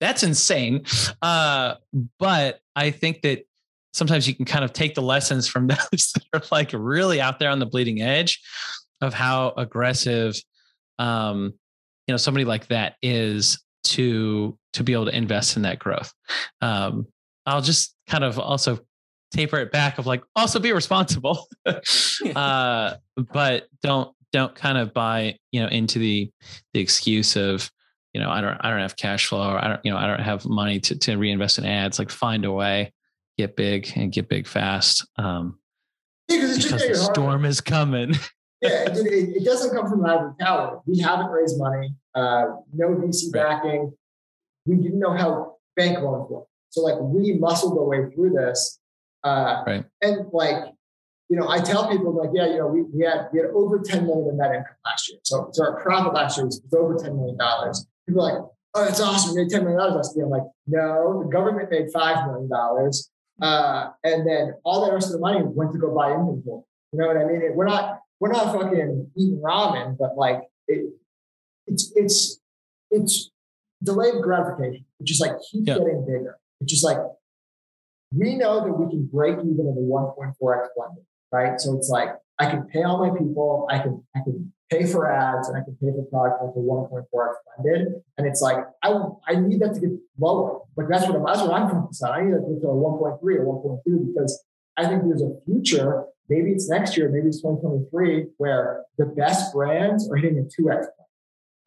that's 0.00 0.22
insane. 0.22 0.84
Uh, 1.22 1.74
but 2.18 2.60
I 2.76 2.90
think 2.90 3.22
that 3.22 3.46
sometimes 3.92 4.28
you 4.28 4.34
can 4.34 4.44
kind 4.44 4.64
of 4.64 4.72
take 4.72 4.94
the 4.94 5.02
lessons 5.02 5.48
from 5.48 5.66
those 5.68 6.12
that 6.14 6.24
are 6.32 6.42
like 6.52 6.70
really 6.72 7.20
out 7.20 7.38
there 7.38 7.50
on 7.50 7.58
the 7.58 7.66
bleeding 7.66 8.02
edge 8.02 8.40
of 9.00 9.14
how 9.14 9.54
aggressive 9.56 10.40
um, 10.98 11.54
you 12.06 12.12
know, 12.12 12.16
somebody 12.16 12.44
like 12.44 12.66
that 12.68 12.96
is 13.02 13.62
to 13.84 14.57
to 14.78 14.84
be 14.84 14.92
able 14.92 15.06
to 15.06 15.16
invest 15.16 15.56
in 15.56 15.62
that 15.62 15.78
growth. 15.78 16.12
Um, 16.60 17.06
I'll 17.46 17.62
just 17.62 17.94
kind 18.08 18.24
of 18.24 18.38
also 18.38 18.78
taper 19.30 19.58
it 19.58 19.70
back 19.72 19.98
of 19.98 20.06
like 20.06 20.22
also 20.34 20.58
be 20.58 20.72
responsible, 20.72 21.46
uh, 22.34 22.94
but 23.16 23.68
don't 23.82 24.14
don't 24.32 24.54
kind 24.54 24.78
of 24.78 24.92
buy 24.92 25.36
you 25.52 25.60
know 25.60 25.68
into 25.68 25.98
the 25.98 26.30
the 26.74 26.80
excuse 26.80 27.36
of 27.36 27.70
you 28.12 28.20
know 28.20 28.30
I 28.30 28.40
don't 28.40 28.56
I 28.60 28.70
don't 28.70 28.80
have 28.80 28.96
cash 28.96 29.26
flow 29.26 29.50
or 29.50 29.62
I 29.62 29.68
don't 29.68 29.80
you 29.84 29.90
know 29.90 29.98
I 29.98 30.06
don't 30.06 30.20
have 30.20 30.44
money 30.44 30.80
to 30.80 30.96
to 30.96 31.16
reinvest 31.16 31.58
in 31.58 31.64
ads. 31.64 31.98
Like 31.98 32.10
find 32.10 32.44
a 32.44 32.52
way, 32.52 32.92
get 33.36 33.56
big 33.56 33.90
and 33.96 34.12
get 34.12 34.28
big 34.28 34.46
fast. 34.46 35.06
Um, 35.16 35.58
yeah, 36.28 36.54
because 36.54 36.86
the 36.86 36.94
storm 36.94 37.44
is 37.44 37.60
coming. 37.60 38.12
yeah, 38.60 38.90
it, 38.90 39.36
it, 39.36 39.44
doesn't 39.44 39.74
come 39.74 39.88
from 39.88 40.04
an 40.04 40.10
ivory 40.10 40.32
tower. 40.40 40.82
We 40.86 40.98
haven't 40.98 41.30
raised 41.30 41.58
money, 41.58 41.94
uh, 42.14 42.44
no 42.74 42.88
VC 42.88 43.32
backing. 43.32 43.94
We 44.68 44.76
didn't 44.76 44.98
know 44.98 45.16
how 45.16 45.56
bank 45.76 45.98
loans 45.98 46.30
work. 46.30 46.44
So 46.70 46.82
like 46.82 46.96
we 47.00 47.34
muscled 47.34 47.78
our 47.78 47.84
way 47.84 48.10
through 48.14 48.30
this. 48.30 48.78
Uh, 49.24 49.62
right. 49.66 49.84
And 50.02 50.26
like, 50.32 50.64
you 51.28 51.36
know, 51.36 51.48
I 51.48 51.60
tell 51.60 51.90
people 51.90 52.14
like, 52.14 52.30
yeah, 52.32 52.46
you 52.46 52.58
know, 52.58 52.68
we, 52.68 52.82
we 52.82 53.04
had 53.04 53.28
we 53.32 53.40
had 53.40 53.50
over 53.50 53.80
10 53.80 54.06
million 54.06 54.28
in 54.30 54.36
net 54.36 54.54
income 54.54 54.76
last 54.84 55.08
year. 55.10 55.18
So, 55.24 55.50
so 55.52 55.64
our 55.64 55.82
profit 55.82 56.14
last 56.14 56.36
year 56.36 56.46
was, 56.46 56.60
was 56.62 56.74
over 56.74 56.94
$10 56.94 57.16
million. 57.16 57.38
People 58.06 58.22
are 58.22 58.32
like, 58.32 58.42
oh, 58.74 58.84
that's 58.84 59.00
awesome. 59.00 59.36
You 59.36 59.44
made 59.44 59.52
$10 59.52 59.64
million 59.64 59.94
last 59.94 60.16
year. 60.16 60.24
I'm 60.24 60.30
like, 60.30 60.42
no, 60.66 61.22
the 61.24 61.30
government 61.30 61.70
made 61.70 61.88
$5 61.92 62.26
million. 62.26 62.92
Uh, 63.40 63.90
and 64.04 64.26
then 64.26 64.54
all 64.64 64.86
the 64.86 64.92
rest 64.92 65.06
of 65.06 65.12
the 65.12 65.18
money 65.18 65.40
went 65.42 65.72
to 65.72 65.78
go 65.78 65.94
buy 65.94 66.10
inventory. 66.10 66.62
You 66.92 66.98
know 66.98 67.06
what 67.06 67.16
I 67.16 67.24
mean? 67.24 67.42
We're 67.54 67.66
not 67.66 68.00
we're 68.20 68.32
not 68.32 68.52
fucking 68.52 69.10
eating 69.16 69.40
ramen, 69.44 69.96
but 69.96 70.16
like 70.16 70.40
it, 70.66 70.92
it's 71.66 71.92
it's 71.94 72.40
it's 72.90 73.30
delayed 73.82 74.22
gratification. 74.22 74.84
It's 75.00 75.08
just 75.10 75.20
like 75.20 75.32
keep 75.50 75.66
Yeah. 75.66 75.78
getting 75.78 76.04
bigger. 76.06 76.38
It's 76.60 76.72
just 76.72 76.84
like 76.84 76.98
we 78.16 78.36
know 78.36 78.64
that 78.64 78.72
we 78.72 78.88
can 78.90 79.06
break 79.12 79.38
even 79.38 79.68
at 79.68 79.74
the 79.74 79.82
1.4x 79.82 80.68
blended, 80.76 81.04
right? 81.30 81.60
So 81.60 81.76
it's 81.76 81.88
like 81.88 82.10
I 82.38 82.50
can 82.50 82.64
pay 82.66 82.82
all 82.82 82.98
my 83.04 83.16
people, 83.16 83.66
I 83.70 83.78
can 83.80 84.02
I 84.16 84.20
can 84.20 84.52
pay 84.70 84.84
for 84.86 85.10
ads, 85.10 85.48
and 85.48 85.56
I 85.56 85.62
can 85.62 85.76
pay 85.76 85.90
for 85.92 86.02
product 86.04 86.42
at 86.42 86.54
the 86.54 86.60
1.4x 86.60 87.34
blended. 87.56 88.02
And 88.16 88.26
it's 88.26 88.40
like 88.40 88.58
I 88.82 88.98
I 89.26 89.34
need 89.36 89.60
that 89.60 89.74
to 89.74 89.80
get 89.80 89.90
lower. 90.18 90.60
Like 90.76 90.88
that's 90.88 91.06
what 91.06 91.16
I'm 91.16 91.24
that's 91.24 91.42
what 91.42 91.52
I'm 91.52 91.68
focused 91.70 92.02
on. 92.02 92.10
I 92.12 92.22
need 92.24 92.34
that 92.34 92.40
to 92.46 92.54
get 92.54 92.62
to 92.62 92.68
a 92.68 92.74
1.3 92.74 93.36
or 93.36 93.80
1.2 93.86 94.06
because 94.12 94.42
I 94.76 94.86
think 94.86 95.02
there's 95.04 95.22
a 95.22 95.32
future. 95.44 96.04
Maybe 96.30 96.50
it's 96.52 96.68
next 96.68 96.96
year, 96.96 97.08
maybe 97.10 97.28
it's 97.28 97.40
2023, 97.40 98.26
where 98.36 98.84
the 98.98 99.06
best 99.06 99.52
brands 99.54 100.10
are 100.10 100.16
hitting 100.16 100.38
a 100.38 100.42
2x 100.42 100.52
blend. 100.62 100.88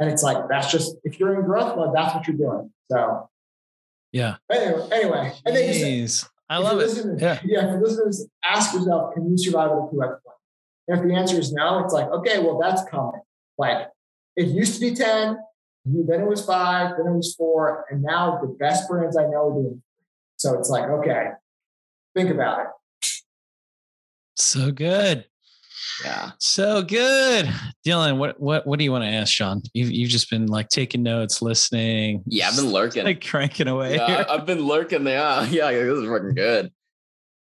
And 0.01 0.09
it's 0.09 0.23
like 0.23 0.49
that's 0.49 0.71
just 0.71 0.95
if 1.03 1.19
you're 1.19 1.35
in 1.35 1.45
growth 1.45 1.75
mode, 1.77 1.93
that's 1.93 2.15
what 2.15 2.27
you're 2.27 2.35
doing. 2.35 2.71
So 2.91 3.29
Yeah. 4.11 4.37
anyway, 4.51 4.87
anyway, 4.91 5.33
and 5.45 5.55
then 5.55 5.73
Jeez. 5.73 6.27
I 6.49 6.57
love 6.57 6.79
it. 6.81 7.21
Yeah. 7.21 7.39
Yeah. 7.45 7.75
If 7.75 7.81
listeners 7.81 8.27
ask 8.43 8.73
yourself, 8.73 9.13
can 9.13 9.29
you 9.29 9.37
survive 9.37 9.69
at 9.69 9.77
a 9.77 9.81
2x 9.81 9.91
point? 9.93 10.37
And 10.87 10.99
if 10.99 11.07
the 11.07 11.13
answer 11.15 11.39
is 11.39 11.53
no, 11.53 11.83
it's 11.85 11.93
like, 11.93 12.07
okay, 12.07 12.39
well, 12.39 12.57
that's 12.59 12.83
coming. 12.89 13.21
Like 13.59 13.87
it 14.35 14.47
used 14.47 14.73
to 14.73 14.79
be 14.81 14.95
10, 14.95 15.37
then 15.85 16.21
it 16.21 16.27
was 16.27 16.43
five, 16.43 16.97
then 16.97 17.05
it 17.05 17.15
was 17.15 17.35
four, 17.35 17.85
and 17.91 18.01
now 18.01 18.39
the 18.41 18.47
best 18.47 18.89
brands 18.89 19.15
I 19.15 19.27
know 19.27 19.49
are 19.49 19.53
doing. 19.53 19.83
So 20.37 20.57
it's 20.57 20.69
like, 20.69 20.89
okay, 20.89 21.27
think 22.15 22.31
about 22.31 22.61
it. 22.61 22.67
So 24.35 24.71
good. 24.71 25.25
Yeah. 26.03 26.31
So 26.39 26.81
good. 26.81 27.45
Dylan, 27.85 28.17
what 28.17 28.39
what 28.39 28.65
what 28.65 28.79
do 28.79 28.85
you 28.85 28.91
want 28.91 29.03
to 29.03 29.09
ask 29.09 29.31
Sean? 29.33 29.61
You've 29.73 29.91
you've 29.91 30.09
just 30.09 30.29
been 30.29 30.47
like 30.47 30.69
taking 30.69 31.03
notes, 31.03 31.41
listening. 31.41 32.23
Yeah, 32.25 32.47
I've 32.49 32.55
been 32.55 32.71
lurking. 32.71 33.03
like 33.03 33.23
cranking 33.25 33.67
away. 33.67 33.95
yeah. 33.95 34.25
I've 34.29 34.45
been 34.45 34.61
lurking 34.65 35.03
there. 35.03 35.21
Yeah, 35.51 35.71
this 35.71 35.97
is 35.97 36.07
fucking 36.07 36.35
good. 36.35 36.71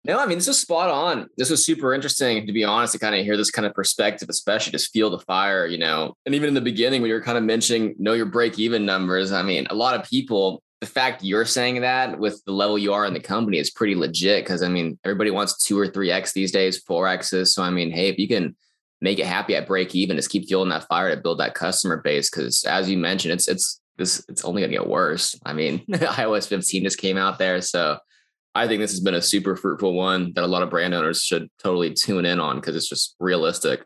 No, 0.04 0.19
I 0.19 0.28
mean, 0.28 0.38
this 0.38 0.48
was 0.48 0.60
spot 0.60 0.89
on. 0.91 1.28
This 1.36 1.50
was 1.50 1.65
super 1.65 1.91
interesting, 1.91 2.45
to 2.45 2.54
be 2.54 2.63
honest, 2.63 2.93
to 2.93 3.00
kind 3.00 3.15
of 3.15 3.26
hear 3.26 3.36
this 3.38 3.50
kind 3.50 3.65
of 3.65 3.74
perspective, 3.74 4.30
especially 4.30 4.71
just 4.71 4.93
feel 4.93 5.10
the 5.10 5.17
fire, 5.19 5.65
you 5.65 5.80
know. 5.80 6.13
And 6.28 6.36
even 6.36 6.48
in 6.48 6.54
the 6.54 6.62
beginning, 6.62 7.02
when 7.02 7.10
you 7.10 7.15
were 7.15 7.24
kind 7.24 7.39
of 7.39 7.43
mentioning 7.43 7.95
know 7.98 8.13
your 8.13 8.28
break 8.28 8.60
even 8.60 8.86
numbers, 8.86 9.32
I 9.32 9.41
mean, 9.41 9.65
a 9.71 9.76
lot 9.76 10.00
of 10.00 10.08
people, 10.08 10.62
the 10.82 10.88
fact 10.88 11.24
you're 11.24 11.46
saying 11.46 11.82
that 11.82 12.20
with 12.20 12.44
the 12.46 12.52
level 12.52 12.78
you 12.78 12.94
are 12.94 13.06
in 13.06 13.14
the 13.14 13.20
company 13.20 13.58
is 13.58 13.72
pretty 13.72 13.96
legit 13.96 14.44
because, 14.44 14.62
I 14.62 14.68
mean, 14.68 15.00
everybody 15.04 15.32
wants 15.32 15.64
two 15.64 15.80
or 15.80 15.88
three 15.88 16.12
X 16.12 16.34
these 16.34 16.52
days, 16.52 16.80
four 16.80 17.08
X's. 17.08 17.54
So, 17.54 17.64
I 17.64 17.70
mean, 17.70 17.92
hey, 17.92 18.10
if 18.10 18.20
you 18.20 18.28
can 18.28 18.56
make 19.02 19.20
it 19.20 19.26
happy 19.26 19.56
at 19.56 19.68
break 19.68 19.96
even, 19.96 20.18
just 20.18 20.30
keep 20.30 20.48
fueling 20.48 20.70
that 20.70 20.88
fire 20.88 21.14
to 21.14 21.22
build 21.22 21.40
that 21.40 21.56
customer 21.56 22.02
base. 22.02 22.30
Cause 22.30 22.64
as 22.68 22.90
you 22.90 22.98
mentioned, 22.98 23.34
it's, 23.34 23.48
it's, 23.48 23.82
this, 23.98 24.26
it's 24.28 24.44
only 24.44 24.62
going 24.62 24.72
to 24.72 24.78
get 24.78 24.88
worse. 24.88 25.40
I 25.46 25.54
mean, 25.54 25.80
iOS 25.90 26.48
15 26.48 26.84
just 26.84 26.98
came 26.98 27.18
out 27.18 27.40
there. 27.40 27.62
So, 27.62 27.98
I 28.56 28.70
think 28.70 28.80
this 28.80 28.92
has 28.92 29.02
been 29.02 29.16
a 29.16 29.22
super 29.22 29.58
fruitful 29.58 29.94
one 29.94 30.32
that 30.34 30.46
a 30.46 30.48
lot 30.48 30.64
of 30.64 30.70
brand 30.70 30.94
owners 30.94 31.22
should 31.22 31.50
totally 31.62 31.94
tune 31.94 32.26
in 32.26 32.40
on 32.40 32.56
because 32.56 32.74
it's 32.78 32.88
just 32.88 33.16
realistic. 33.20 33.84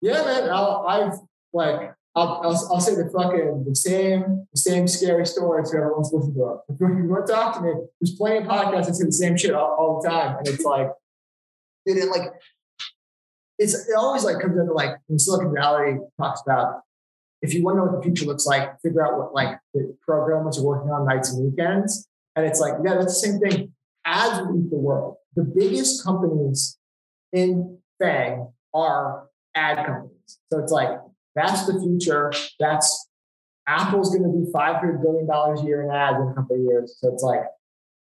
Yeah, 0.00 0.24
man. 0.24 0.50
I'll, 0.50 0.84
I've 0.86 1.18
like, 1.52 1.94
I'll, 2.16 2.40
I'll, 2.44 2.68
I'll 2.72 2.80
say 2.80 2.94
the 2.94 3.10
fucking 3.10 3.64
the 3.66 3.74
same 3.74 4.46
the 4.52 4.58
same 4.58 4.86
scary 4.86 5.26
stories 5.26 5.70
to 5.70 5.78
everyone's 5.78 6.12
listening 6.12 6.34
to. 6.36 6.58
If 6.68 6.80
you 6.80 7.08
want 7.08 7.26
to 7.26 7.32
talk 7.32 7.56
to 7.56 7.62
me, 7.62 7.72
there's 8.00 8.14
plenty 8.16 8.38
of 8.38 8.44
podcasts 8.44 8.86
that 8.86 8.94
say 8.94 9.04
the 9.04 9.12
same 9.12 9.36
shit 9.36 9.52
all, 9.52 9.76
all 9.78 10.00
the 10.00 10.08
time, 10.08 10.38
and 10.38 10.46
it's 10.46 10.64
like, 10.64 10.88
it, 11.86 11.98
it 11.98 12.08
like, 12.08 12.30
it's 13.58 13.74
it 13.74 13.94
always 13.96 14.22
like 14.24 14.40
comes 14.40 14.56
into 14.56 14.72
like 14.72 14.96
in 15.08 15.18
Silicon 15.18 15.52
Valley 15.54 15.98
talks 16.20 16.40
about 16.46 16.82
if 17.42 17.52
you 17.52 17.64
want 17.64 17.76
to 17.76 17.78
know 17.78 17.90
what 17.90 17.96
the 17.96 18.02
future 18.02 18.24
looks 18.26 18.46
like, 18.46 18.80
figure 18.80 19.04
out 19.04 19.18
what 19.18 19.34
like 19.34 19.58
the 19.74 19.96
programmers 20.00 20.58
are 20.58 20.64
working 20.64 20.90
on 20.90 21.06
nights 21.06 21.32
and 21.32 21.44
weekends, 21.44 22.08
and 22.36 22.46
it's 22.46 22.60
like 22.60 22.74
yeah, 22.84 22.94
that's 22.94 23.20
the 23.20 23.28
same 23.28 23.40
thing. 23.40 23.72
Ads 24.04 24.38
eat 24.56 24.70
the 24.70 24.76
world. 24.76 25.16
The 25.34 25.42
biggest 25.42 26.04
companies 26.04 26.78
in 27.32 27.78
FAANG 28.00 28.52
are 28.72 29.26
ad 29.54 29.84
companies. 29.84 30.38
So 30.52 30.58
it's 30.60 30.72
like 30.72 30.90
that's 31.34 31.66
the 31.66 31.80
future. 31.80 32.32
That's 32.60 33.08
Apple's 33.66 34.10
going 34.14 34.22
to 34.22 34.28
be 34.28 34.50
five 34.52 34.76
hundred 34.76 35.02
billion 35.02 35.26
dollars 35.26 35.60
a 35.62 35.64
year 35.64 35.82
in 35.82 35.90
ads 35.90 36.16
in 36.20 36.28
a 36.28 36.34
couple 36.34 36.56
of 36.56 36.62
years. 36.62 36.96
So 36.98 37.12
it's 37.12 37.22
like 37.22 37.40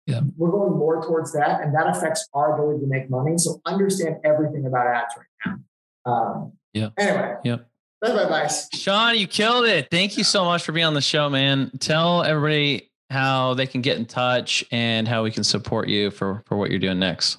Yeah. 0.07 0.21
we're 0.37 0.51
going 0.51 0.77
more 0.77 1.01
towards 1.03 1.33
that, 1.33 1.61
and 1.61 1.73
that 1.75 1.87
affects 1.87 2.27
our 2.33 2.55
ability 2.55 2.79
to 2.81 2.87
make 2.87 3.09
money. 3.09 3.37
So 3.37 3.61
understand 3.65 4.17
everything 4.23 4.65
about 4.65 4.87
ads 4.87 5.13
right 5.17 5.57
now. 6.05 6.11
Um, 6.11 6.53
Yeah. 6.73 6.89
Anyway. 6.97 7.35
Yep. 7.43 7.67
That's 8.01 8.13
my 8.13 8.23
advice. 8.23 8.67
Sean, 8.73 9.17
you 9.17 9.27
killed 9.27 9.65
it. 9.65 9.87
Thank 9.89 10.17
you 10.17 10.23
so 10.23 10.43
much 10.45 10.63
for 10.63 10.71
being 10.73 10.85
on 10.85 10.93
the 10.93 11.01
show, 11.01 11.29
man. 11.29 11.71
Tell 11.79 12.23
everybody 12.23 12.91
how 13.09 13.53
they 13.53 13.65
can 13.67 13.81
get 13.81 13.97
in 13.97 14.05
touch 14.05 14.65
and 14.71 15.07
how 15.07 15.23
we 15.23 15.31
can 15.31 15.43
support 15.43 15.87
you 15.87 16.11
for 16.11 16.43
for 16.47 16.57
what 16.57 16.69
you're 16.71 16.79
doing 16.79 16.99
next. 16.99 17.37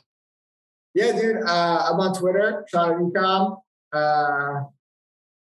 Yeah, 0.95 1.13
dude. 1.13 1.43
Uh, 1.45 1.85
I'm 1.91 2.01
on 2.01 2.15
Twitter, 2.19 2.65
Sean 2.69 2.91
at 2.91 2.97
Ecom. 3.13 3.61
Uh, 3.93 4.65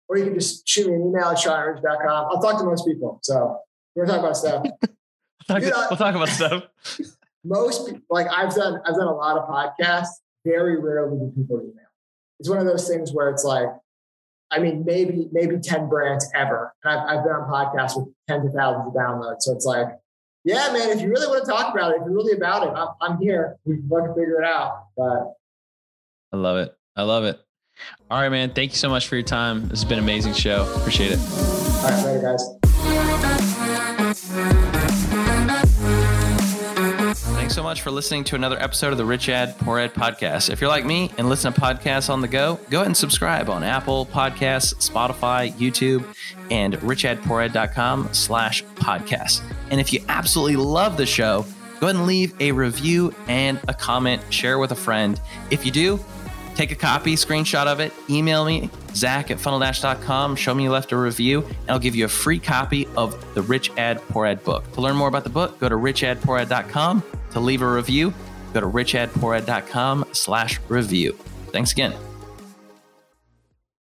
or 0.09 0.17
you 0.19 0.25
can 0.25 0.35
just 0.35 0.67
shoot 0.69 0.87
me 0.89 0.95
an 0.95 1.03
email 1.09 1.27
at 1.27 1.37
seanrich.com. 1.39 2.27
I'll 2.31 2.41
talk 2.41 2.59
to 2.59 2.65
most 2.65 2.87
people. 2.87 3.19
So 3.23 3.59
we're 3.95 4.07
talking 4.07 4.21
about 4.25 4.37
stuff. 4.37 4.63
We'll 4.65 4.73
talk, 5.49 5.61
Dude, 5.63 5.73
I- 5.73 5.87
we'll 5.91 5.97
talk 5.97 6.15
about 6.15 6.29
stuff. 6.29 6.63
most 7.45 7.87
pe- 7.89 8.01
like 8.11 8.27
I've 8.37 8.55
done 8.55 8.81
I've 8.85 8.95
done 8.97 9.07
a 9.07 9.15
lot 9.15 9.39
of 9.39 9.49
podcasts. 9.49 10.09
Very 10.45 10.81
rarely 10.81 11.19
do 11.19 11.33
people 11.37 11.59
email. 11.61 11.75
It's 12.41 12.49
one 12.49 12.59
of 12.59 12.67
those 12.67 12.89
things 12.89 13.13
where 13.13 13.29
it's 13.31 13.45
like, 13.45 13.69
I 14.51 14.59
mean, 14.61 14.85
maybe 14.87 15.29
maybe 15.33 15.59
ten 15.59 15.89
brands 15.89 16.27
ever, 16.35 16.73
and 16.85 16.99
I've, 16.99 17.19
I've 17.19 17.25
been 17.25 17.33
on 17.33 17.51
podcasts 17.51 17.97
with 17.97 18.09
tens 18.29 18.47
of 18.47 18.55
thousands 18.55 18.89
of 18.89 18.95
downloads. 18.95 19.41
So 19.41 19.53
it's 19.55 19.65
like, 19.67 19.87
yeah, 20.45 20.71
man, 20.73 20.91
if 20.91 21.01
you 21.03 21.09
really 21.11 21.27
want 21.27 21.45
to 21.45 21.51
talk 21.51 21.75
about 21.75 21.91
it, 21.93 21.97
if 21.97 22.03
you're 22.07 22.15
really 22.15 22.33
about 22.37 22.63
it, 22.67 22.71
I'm, 22.71 22.89
I'm 23.01 23.19
here. 23.21 23.57
We 23.65 23.77
can 23.77 23.89
fucking 23.89 24.15
figure 24.15 24.41
it 24.41 24.47
out. 24.47 24.85
But 24.97 25.35
I 26.33 26.37
love 26.37 26.57
it. 26.59 26.75
I 26.97 27.03
love 27.03 27.25
it. 27.25 27.39
All 28.11 28.21
right, 28.21 28.31
man. 28.31 28.51
Thank 28.55 28.73
you 28.73 28.79
so 28.79 28.89
much 28.89 29.09
for 29.09 29.17
your 29.17 29.25
time. 29.25 29.69
This 29.69 29.81
has 29.81 29.85
been 29.85 29.99
an 29.99 30.05
amazing 30.05 30.33
show. 30.35 30.73
Appreciate 30.77 31.13
it. 31.13 31.19
all 31.19 31.91
right, 31.91 32.05
later, 32.05 32.23
guys. 32.23 32.59
Thanks 37.35 37.55
so 37.55 37.63
much 37.63 37.81
for 37.83 37.91
listening 37.91 38.25
to 38.25 38.35
another 38.35 38.61
episode 38.61 38.93
of 38.93 38.99
the 38.99 39.05
Rich 39.05 39.29
Ad 39.29 39.57
Poor 39.59 39.79
Ad 39.79 39.95
podcast. 39.95 40.51
If 40.51 40.61
you're 40.61 40.69
like 40.69 40.85
me 40.85 41.11
and 41.17 41.29
listen 41.29 41.53
to 41.53 41.61
podcasts 41.61 42.11
on 42.11 42.21
the 42.21 42.29
go, 42.29 42.59
go 42.71 42.79
ahead 42.79 42.87
and 42.89 42.97
subscribe 42.97 43.49
on 43.49 43.63
Apple 43.63 44.07
Podcasts, 44.07 44.75
Spotify, 44.75 45.53
YouTube, 45.53 46.05
and 46.51 46.75
richadpoorad.com 46.75 48.11
slash 48.13 48.65
podcast. 48.75 49.43
And 49.71 49.81
if 49.81 49.93
you 49.93 50.05
absolutely 50.09 50.57
love 50.57 50.97
the 50.97 51.07
show, 51.07 51.47
go 51.81 51.87
ahead 51.87 51.97
and 51.97 52.07
leave 52.07 52.35
a 52.41 52.53
review 52.53 53.15
and 53.29 53.59
a 53.69 53.75
comment, 53.75 54.23
share 54.31 54.59
with 54.59 54.73
a 54.73 54.77
friend. 54.77 55.21
If 55.51 55.65
you 55.65 55.73
do, 55.73 56.01
take 56.59 56.73
a 56.73 56.75
copy, 56.75 57.15
screenshot 57.15 57.67
of 57.67 57.79
it, 57.79 57.93
email 58.11 58.45
me, 58.45 58.69
zach 58.93 59.31
at 59.31 59.39
funneldash.com, 59.39 60.35
show 60.35 60.53
me 60.53 60.65
you 60.65 60.71
left 60.71 60.91
a 60.91 60.97
review, 60.97 61.43
and 61.43 61.71
I'll 61.71 61.79
give 61.79 61.95
you 61.95 62.05
a 62.05 62.09
free 62.09 62.41
copy 62.41 62.89
of 62.97 63.17
the 63.35 63.43
Rich 63.43 63.71
Ad 63.79 64.01
Poor 64.09 64.27
Ad 64.27 64.43
book. 64.43 64.71
To 64.73 64.81
learn 64.81 64.97
more 64.97 65.07
about 65.07 65.23
the 65.23 65.31
book, 65.31 65.61
go 65.61 65.69
to 65.69 65.77
richadpoorad.com. 65.77 67.05
To 67.31 67.41
leave 67.41 67.63
a 67.63 67.71
review, 67.71 68.13
go 68.53 68.61
to 68.61 68.67
richadpoorad.com 68.67 70.07
slash 70.13 70.59
review. 70.69 71.13
Thanks 71.53 71.71
again. 71.71 71.95